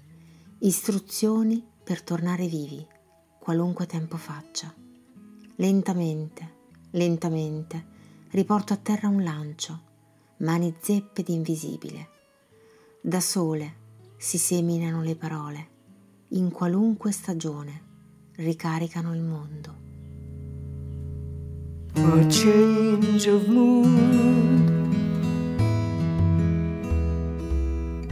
istruzioni 0.57 1.64
per 1.84 2.01
tornare 2.01 2.47
vivi, 2.47 2.84
qualunque 3.38 3.85
tempo 3.85 4.18
faccia. 4.18 4.73
Lentamente, 5.57 6.53
lentamente, 6.93 7.85
riporto 8.31 8.73
a 8.73 8.77
terra 8.77 9.10
un 9.10 9.22
lancio, 9.22 9.81
mani 10.38 10.73
zeppe 10.80 11.22
d'invisibile. 11.22 12.10
Da 12.99 13.19
sole 13.19 13.76
si 14.18 14.39
seminano 14.39 15.03
le 15.03 15.15
parole, 15.15 15.68
in 16.30 16.49
qualunque 16.49 17.11
stagione 17.11 17.84
ricaricano 18.38 19.14
il 19.14 19.22
mondo. 19.22 19.93
A 21.95 22.28
change 22.30 23.28
of 23.28 23.48
mood. 23.48 23.90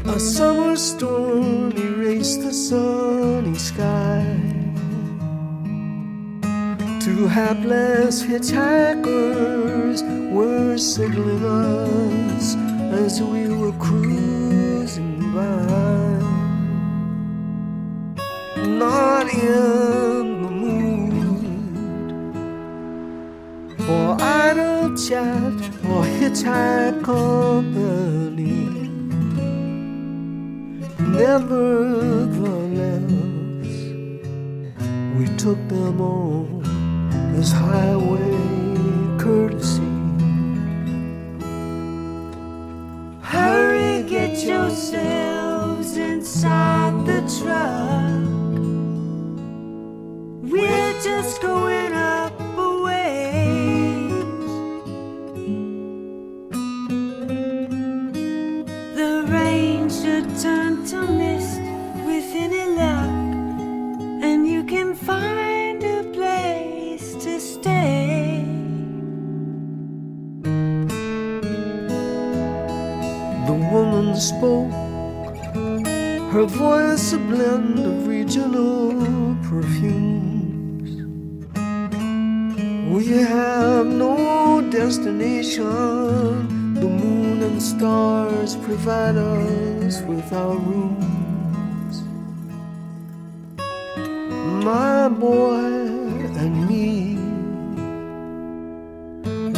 A 0.06 0.20
summer 0.20 0.76
storm 0.76 1.72
erased 1.72 2.42
the 2.42 2.54
sunny 2.54 3.56
sky. 3.56 4.24
Two 7.00 7.28
hapless 7.28 8.22
hitchhikers 8.24 10.04
were 10.32 10.78
signaling 10.78 11.44
us 11.44 12.56
as 13.04 13.20
we 13.22 13.48
were 13.50 13.74
cruising 13.80 15.34
by. 15.34 16.22
Not 18.64 19.28
in 19.34 20.31
for 23.92 24.16
idle 24.22 24.96
chat 24.96 25.58
or 25.92 26.04
hitchhike 26.18 27.00
company. 27.04 28.64
Nevertheless, 31.20 32.12
we 35.18 35.26
took 35.44 35.60
them 35.74 35.98
on 36.00 36.64
as 37.40 37.52
highway 37.52 38.38
courtesy. 39.24 39.94
Hurry, 43.34 43.94
get 44.16 44.34
yourselves 44.54 45.90
inside 45.98 46.96
the 47.10 47.20
truck. 47.38 48.22
We're 50.54 50.96
just 51.10 51.42
going 51.42 52.01
blend 77.42 77.80
of 77.80 78.08
regional 78.08 79.36
perfumes. 79.50 80.90
We 82.94 83.08
have 83.08 83.86
no 83.88 84.62
destination. 84.70 85.66
The 86.76 86.90
moon 87.02 87.42
and 87.42 87.58
the 87.58 87.62
stars 87.62 88.56
provide 88.58 89.18
us 89.18 90.02
with 90.02 90.32
our 90.34 90.56
rooms. 90.56 91.96
My 94.64 95.10
boy 95.10 95.64
and 96.44 96.56
me 96.70 96.92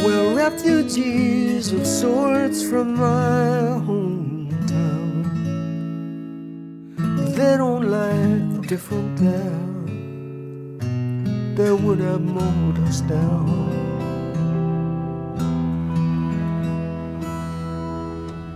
we're 0.04 0.34
refugees 0.34 1.72
of 1.72 1.86
sorts 1.86 2.62
from 2.62 2.94
my 2.94 3.80
hometown. 3.86 4.03
They 7.44 7.58
don't 7.58 7.90
like 7.90 8.66
different 8.66 9.18
there. 9.18 9.60
They 11.56 11.72
would 11.72 12.00
have 12.00 12.22
mowed 12.22 12.78
us 12.88 13.02
down. 13.02 13.46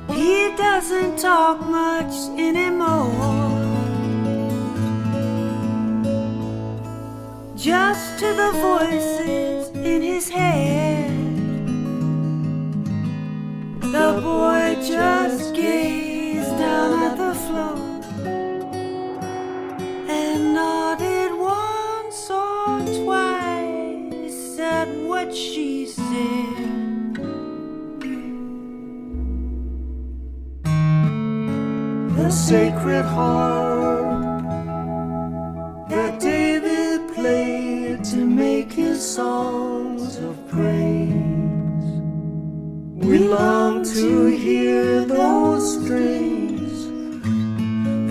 He 0.08 0.56
doesn't 0.56 1.18
talk 1.18 1.60
much 1.68 2.14
anymore. 2.38 3.12
Just 7.56 8.18
to 8.20 8.28
the 8.40 8.52
voices 8.68 9.68
in 9.76 10.00
his 10.00 10.30
head. 10.30 11.10
The 13.82 14.08
boy 14.22 14.78
just 14.82 15.54
gazed 15.54 16.56
down 16.56 17.02
at 17.02 17.17
she 25.38 25.86
said. 25.86 27.14
The 32.16 32.30
Sacred 32.30 33.04
Harp 33.04 34.48
that 35.88 36.18
David 36.20 37.14
played 37.14 38.04
to 38.12 38.16
make 38.16 38.72
his 38.72 39.00
songs 39.16 40.16
of 40.18 40.34
praise. 40.48 41.88
We 43.06 43.18
long 43.18 43.84
to 43.94 44.26
hear 44.26 45.04
those 45.04 45.64
strings 45.78 46.76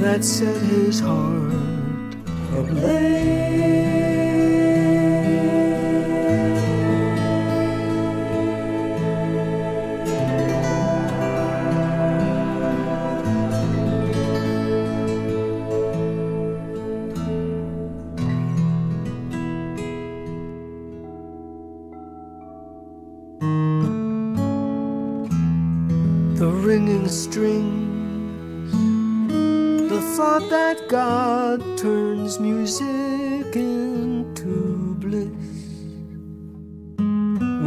that 0.02 0.24
set 0.24 0.62
his 0.62 1.00
heart 1.00 2.16
ablaze. 2.54 3.87
That 30.78 30.90
God 30.90 31.78
turns 31.78 32.40
music 32.40 33.56
into 33.56 34.96
bliss. 35.00 35.28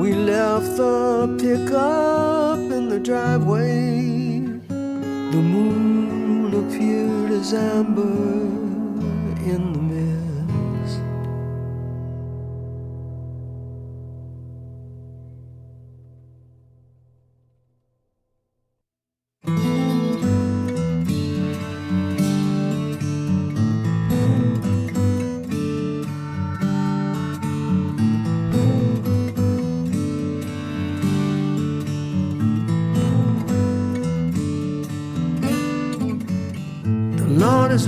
We 0.01 0.15
left 0.15 0.77
the 0.77 1.37
pickup 1.41 2.59
in 2.59 2.89
the 2.89 3.01
driveway. 3.01 4.41
The 4.69 5.43
moon 5.55 6.55
appeared 6.55 7.31
as 7.32 7.55
amber 7.55 8.60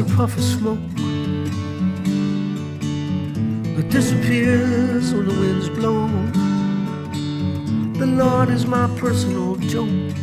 a 0.02 0.16
puff 0.16 0.36
of 0.36 0.42
smoke 0.42 0.78
that 3.76 3.88
disappears 3.88 5.14
when 5.14 5.28
the 5.28 5.34
winds 5.34 5.68
blow. 5.68 6.08
The 8.00 8.06
Lord 8.06 8.48
is 8.48 8.66
my 8.66 8.88
personal 8.96 9.54
joke, 9.56 10.16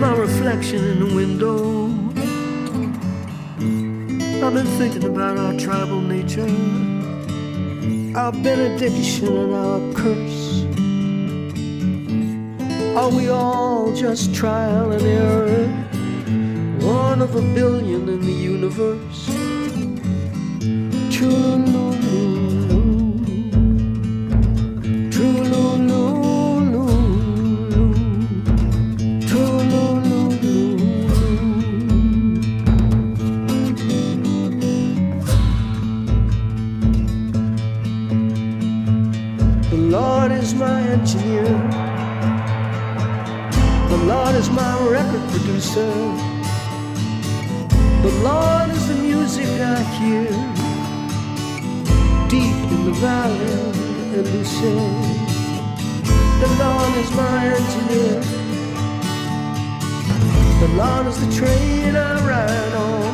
my 0.00 0.12
reflection 0.16 0.82
in 0.84 0.98
the 1.06 1.14
window. 1.14 1.86
I've 4.44 4.54
been 4.54 4.66
thinking 4.78 5.04
about 5.04 5.38
our 5.38 5.54
tribal 5.56 6.00
nature, 6.00 6.50
our 8.18 8.32
benediction 8.32 9.28
and 9.28 9.54
our 9.54 9.80
curse. 9.94 10.64
Are 12.96 13.10
we 13.10 13.28
all 13.28 13.92
just 13.94 14.34
trial 14.34 14.90
and 14.90 15.02
error? 15.02 15.93
One 17.14 17.22
of 17.22 17.36
a 17.36 17.42
billion 17.54 18.08
in 18.08 18.20
the 18.22 18.32
universe. 18.32 19.30
Is 40.44 40.54
my 40.54 40.80
engineer. 40.82 41.44
The 43.88 43.96
Lord 44.04 44.34
is 44.34 44.50
my 44.50 44.88
record 44.88 45.30
producer. 45.30 46.23
The 48.04 48.12
Lord 48.22 48.68
is 48.68 48.86
the 48.86 48.96
music 48.96 49.48
I 49.62 49.80
hear 49.96 50.28
deep 52.28 52.58
in 52.74 52.84
the 52.84 52.92
valley 53.00 53.54
and 54.14 54.28
Lucille. 54.28 54.92
The 56.42 56.50
Lord 56.62 56.92
is 57.02 57.10
my 57.16 57.46
engineer. 57.58 58.20
The 60.60 60.68
Lord 60.76 61.06
is 61.06 61.16
the 61.24 61.30
train 61.34 61.96
I 61.96 62.12
ride 62.28 62.74
on. 62.88 63.04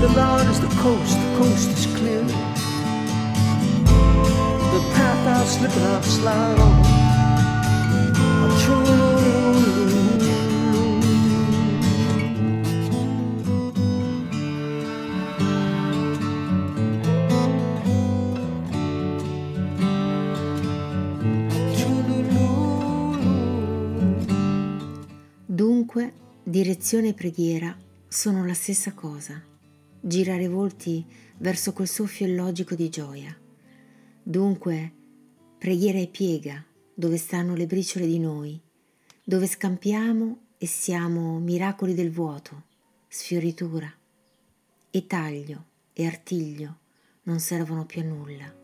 The 0.00 0.08
Lord 0.08 0.46
is 0.48 0.58
the 0.60 0.72
coast, 0.82 1.14
the 1.24 1.30
coast 1.38 1.68
is 1.70 1.86
clear. 1.96 2.24
The 4.74 4.82
path 4.96 5.22
I'll 5.28 5.46
slip 5.46 5.70
and 5.70 5.84
I'll 5.84 6.02
slide 6.02 6.58
on. 6.58 6.84
Dunque, 8.58 9.03
direzione 26.54 27.08
e 27.08 27.14
preghiera 27.14 27.76
sono 28.06 28.46
la 28.46 28.54
stessa 28.54 28.92
cosa. 28.92 29.42
Girare 30.00 30.46
volti 30.46 31.04
verso 31.38 31.72
quel 31.72 31.88
soffio 31.88 32.28
illogico 32.28 32.76
di 32.76 32.88
gioia. 32.88 33.36
Dunque, 34.22 34.92
preghiera 35.58 35.98
e 35.98 36.06
piega, 36.06 36.64
dove 36.94 37.16
stanno 37.16 37.56
le 37.56 37.66
briciole 37.66 38.06
di 38.06 38.20
noi, 38.20 38.56
dove 39.24 39.48
scampiamo 39.48 40.42
e 40.56 40.66
siamo 40.68 41.40
miracoli 41.40 41.92
del 41.92 42.12
vuoto, 42.12 42.66
sfioritura. 43.08 43.92
E 44.92 45.06
taglio 45.08 45.64
e 45.92 46.06
artiglio 46.06 46.78
non 47.24 47.40
servono 47.40 47.84
più 47.84 48.00
a 48.00 48.04
nulla. 48.04 48.54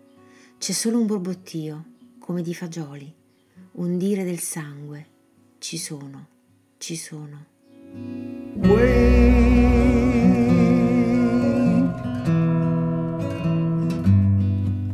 C'è 0.59 0.71
solo 0.71 1.01
un 1.01 1.07
borbottio, 1.07 1.85
come 2.21 2.43
di 2.43 2.55
fagioli, 2.55 3.13
un 3.73 3.99
dire 3.99 4.23
del 4.23 4.39
sangue. 4.39 5.07
Ci 5.59 5.77
sono, 5.77 6.29
ci 6.79 6.95
sono. 6.95 7.50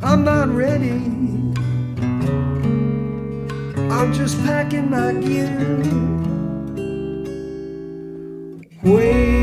I'm 0.03 0.25
not 0.25 0.49
ready. 0.49 1.03
I'm 3.91 4.13
just 4.15 4.43
packing 4.45 4.89
my 4.89 5.13
gear. 5.13 5.83
Wait. 8.83 9.37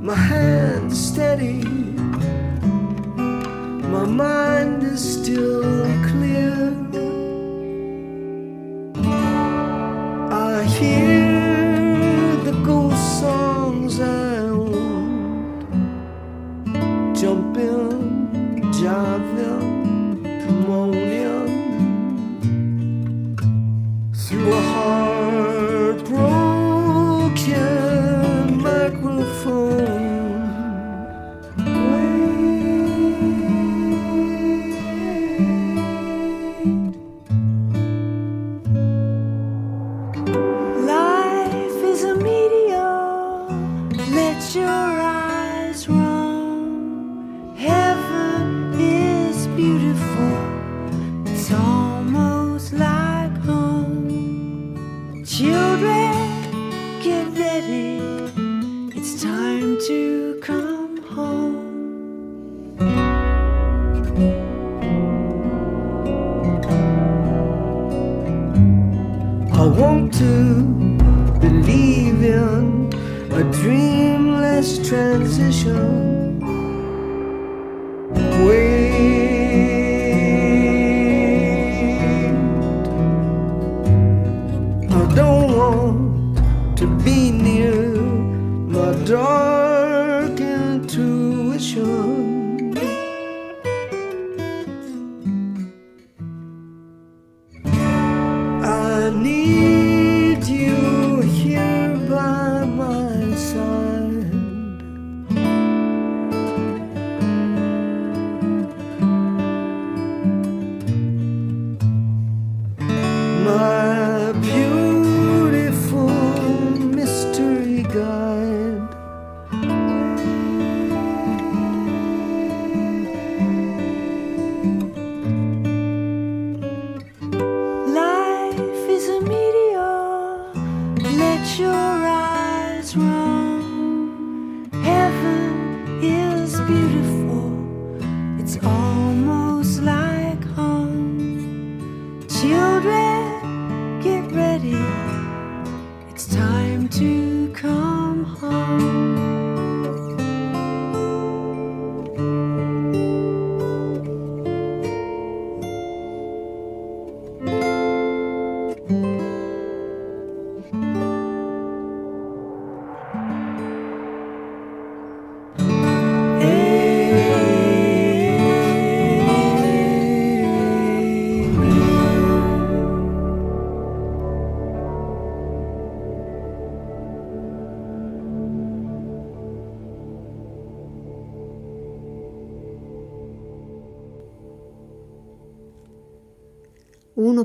My 0.00 0.14
hand's 0.14 0.98
steady. 1.08 1.64
My 3.94 4.06
mind 4.06 4.84
is 4.84 5.02
still 5.20 5.71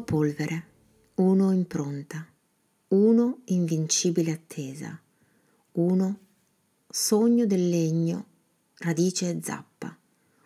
polvere, 0.07 0.63
uno 1.15 1.51
impronta, 1.51 2.25
uno 2.89 3.41
invincibile 3.47 4.31
attesa, 4.31 4.97
uno 5.73 6.19
sogno 6.89 7.45
del 7.45 7.67
legno, 7.67 8.25
radice 8.77 9.29
e 9.29 9.39
zappa, 9.43 9.93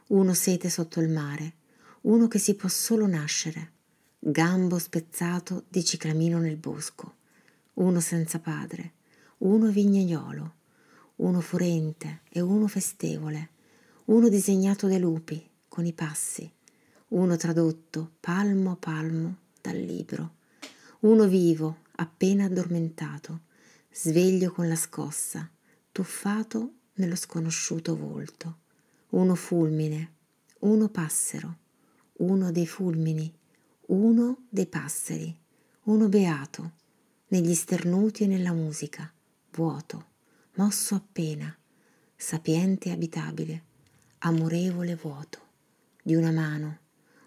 uno 0.07 0.33
sete 0.33 0.67
sotto 0.67 0.99
il 0.99 1.09
mare, 1.09 1.53
uno 2.01 2.27
che 2.27 2.39
si 2.39 2.55
può 2.55 2.67
solo 2.69 3.05
nascere, 3.05 3.73
gambo 4.17 4.79
spezzato 4.79 5.65
di 5.67 5.85
ciclamino 5.85 6.39
nel 6.39 6.57
bosco, 6.57 7.17
uno 7.75 7.99
senza 7.99 8.39
padre, 8.39 8.93
uno 9.39 9.69
vignaiolo, 9.69 10.53
uno 11.17 11.39
furente 11.39 12.21
e 12.31 12.41
uno 12.41 12.65
festevole, 12.65 13.49
uno 14.05 14.27
disegnato 14.27 14.87
dai 14.87 14.99
lupi 14.99 15.47
con 15.67 15.85
i 15.85 15.93
passi, 15.93 16.51
uno 17.09 17.37
tradotto 17.37 18.13
palmo 18.19 18.71
a 18.71 18.75
palmo 18.75 19.40
dal 19.61 19.77
libro, 19.77 20.35
uno 21.01 21.27
vivo 21.27 21.77
appena 21.95 22.45
addormentato, 22.45 23.41
sveglio 23.91 24.51
con 24.51 24.67
la 24.67 24.75
scossa, 24.75 25.49
tuffato 25.91 26.73
nello 26.95 27.15
sconosciuto 27.15 27.95
volto, 27.95 28.57
uno 29.09 29.35
fulmine, 29.35 30.13
uno 30.59 30.89
passero, 30.89 31.57
uno 32.17 32.51
dei 32.51 32.67
fulmini, 32.67 33.31
uno 33.87 34.45
dei 34.49 34.67
passeri, 34.67 35.35
uno 35.83 36.09
beato, 36.09 36.71
negli 37.27 37.53
sternuti 37.53 38.23
e 38.23 38.27
nella 38.27 38.53
musica, 38.53 39.11
vuoto, 39.51 40.05
mosso 40.55 40.95
appena, 40.95 41.55
sapiente 42.15 42.89
e 42.89 42.91
abitabile, 42.91 43.63
amorevole 44.19 44.95
vuoto, 44.95 45.39
di 46.03 46.15
una 46.15 46.31
mano, 46.31 46.79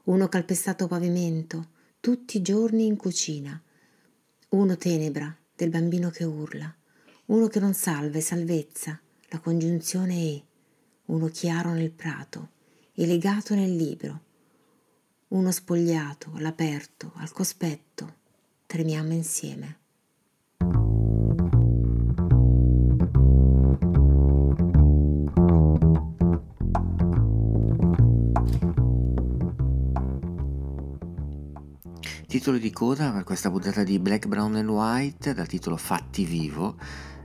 uno 0.05 0.29
calpestato 0.29 0.87
pavimento, 0.87 1.71
tutti 2.05 2.37
i 2.37 2.43
giorni 2.43 2.85
in 2.85 2.99
cucina, 2.99 3.59
uno 4.51 4.77
tenebra 4.77 5.35
del 5.57 5.71
bambino 5.71 6.11
che 6.11 6.25
urla, 6.25 6.71
uno 7.29 7.47
che 7.47 7.59
non 7.61 7.73
salva 7.73 8.19
e 8.19 8.21
salvezza, 8.21 9.01
la 9.29 9.39
congiunzione 9.39 10.15
e, 10.15 10.45
uno 11.07 11.29
chiaro 11.29 11.73
nel 11.73 11.93
prato 11.93 12.51
e 12.93 13.07
legato 13.07 13.55
nel 13.55 13.75
libro, 13.75 14.21
uno 15.29 15.51
spogliato 15.51 16.33
all'aperto, 16.35 17.13
al 17.15 17.33
cospetto, 17.33 18.17
tremiamo 18.67 19.15
insieme. 19.15 19.79
Titolo 32.35 32.59
di 32.59 32.73
coda 32.73 33.13
per 33.13 33.23
questa 33.23 33.49
puntata 33.49 33.85
di 33.85 34.01
Black, 34.01 34.27
Brown 34.27 34.57
and 34.57 34.69
White 34.69 35.35
dal 35.35 35.47
titolo 35.47 35.77
Fatti 35.77 36.25
Vivo. 36.25 36.77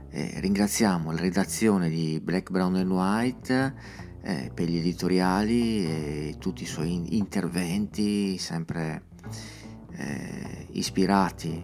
Eh, 0.08 0.34
ringraziamo 0.38 1.10
la 1.10 1.18
redazione 1.18 1.88
di 1.88 2.20
Black, 2.22 2.52
Brown 2.52 2.76
and 2.76 2.92
White 2.92 3.74
eh, 4.22 4.52
per 4.54 4.68
gli 4.68 4.76
editoriali 4.76 5.84
e 5.84 6.36
tutti 6.38 6.62
i 6.62 6.66
suoi 6.66 6.92
in- 6.92 7.06
interventi 7.08 8.38
sempre 8.38 9.06
eh, 9.94 10.68
ispirati 10.74 11.60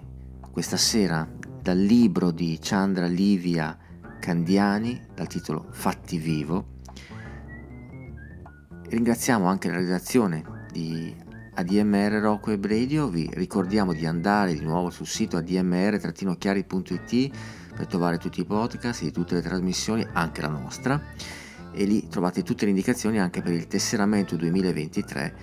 questa 0.51 0.77
sera 0.77 1.25
dal 1.63 1.79
libro 1.79 2.33
di 2.33 2.59
Chandra 2.61 3.07
Livia 3.07 3.79
Candiani 4.19 5.01
dal 5.15 5.29
titolo 5.29 5.69
Fatti 5.71 6.19
Vivo. 6.19 6.81
Ringraziamo 8.89 9.47
anche 9.47 9.69
la 9.69 9.77
redazione 9.77 10.67
di 10.73 11.15
ADMR 11.59 12.21
Rocco 12.21 12.51
e 12.51 12.59
Radio, 12.61 13.09
vi 13.09 13.31
ricordiamo 13.33 13.95
di 13.95 14.05
andare 14.05 14.53
di 14.53 14.61
nuovo 14.61 14.91
sul 14.91 15.07
sito 15.07 15.39
admr-chiari.it 15.39 17.31
per 17.75 17.87
trovare 17.87 18.19
tutti 18.19 18.41
i 18.41 18.45
podcast 18.45 19.03
di 19.03 19.11
tutte 19.11 19.37
le 19.37 19.41
trasmissioni, 19.41 20.07
anche 20.13 20.43
la 20.43 20.49
nostra, 20.49 21.03
e 21.73 21.85
lì 21.87 22.09
trovate 22.09 22.43
tutte 22.43 22.67
le 22.67 22.73
indicazioni 22.73 23.19
anche 23.19 23.41
per 23.41 23.55
il 23.55 23.67
tesseramento 23.69 24.37
2023 24.37 25.37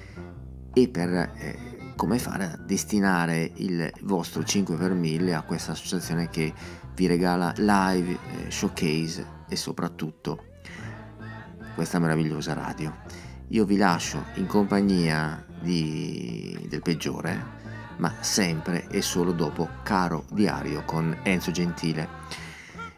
e 0.75 0.87
per 0.87 1.09
eh, 1.09 1.93
come 1.95 2.19
fare 2.19 2.43
a 2.43 2.59
destinare 2.63 3.51
il 3.55 3.91
vostro 4.03 4.43
5 4.43 4.75
per 4.75 4.93
1000 4.93 5.33
a 5.33 5.41
questa 5.41 5.71
associazione 5.71 6.29
che 6.29 6.53
vi 6.93 7.07
regala 7.07 7.51
live, 7.57 8.11
eh, 8.11 8.51
showcase 8.51 9.25
e 9.49 9.55
soprattutto 9.55 10.43
questa 11.73 11.97
meravigliosa 11.97 12.53
radio. 12.53 12.95
Io 13.47 13.65
vi 13.65 13.77
lascio 13.77 14.23
in 14.35 14.45
compagnia 14.45 15.43
di, 15.63 16.67
del 16.69 16.81
peggiore, 16.81 17.61
ma 17.97 18.13
sempre 18.19 18.87
e 18.89 19.01
solo 19.01 19.31
dopo 19.31 19.69
Caro 19.81 20.25
Diario 20.29 20.83
con 20.83 21.17
Enzo 21.23 21.51
Gentile. 21.51 22.07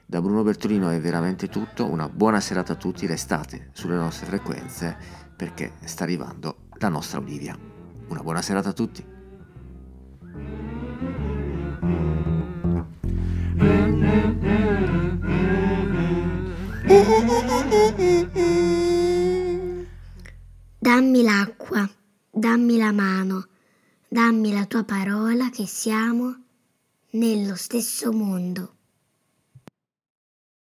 Da 0.05 0.21
Bruno 0.21 0.43
Bertolino 0.43 0.89
è 0.89 0.99
veramente 0.99 1.47
tutto, 1.47 1.89
una 1.89 2.09
buona 2.09 2.39
serata 2.39 2.73
a 2.73 2.75
tutti, 2.75 3.05
restate 3.05 3.69
sulle 3.73 3.95
nostre 3.95 4.25
frequenze 4.25 4.97
perché 5.35 5.73
sta 5.83 6.03
arrivando 6.03 6.67
la 6.77 6.89
nostra 6.89 7.19
Olivia. 7.19 7.57
Una 8.07 8.21
buona 8.21 8.41
serata 8.41 8.69
a 8.69 8.73
tutti. 8.73 9.13
Dammi 20.77 21.23
l'acqua, 21.23 21.89
dammi 22.37 22.77
la 22.77 22.91
mano, 22.91 23.47
dammi 24.09 24.51
la 24.51 24.65
tua 24.65 24.83
parola 24.83 25.49
che 25.49 25.65
siamo 25.65 26.35
nello 27.11 27.55
stesso 27.55 28.11
mondo. 28.11 28.74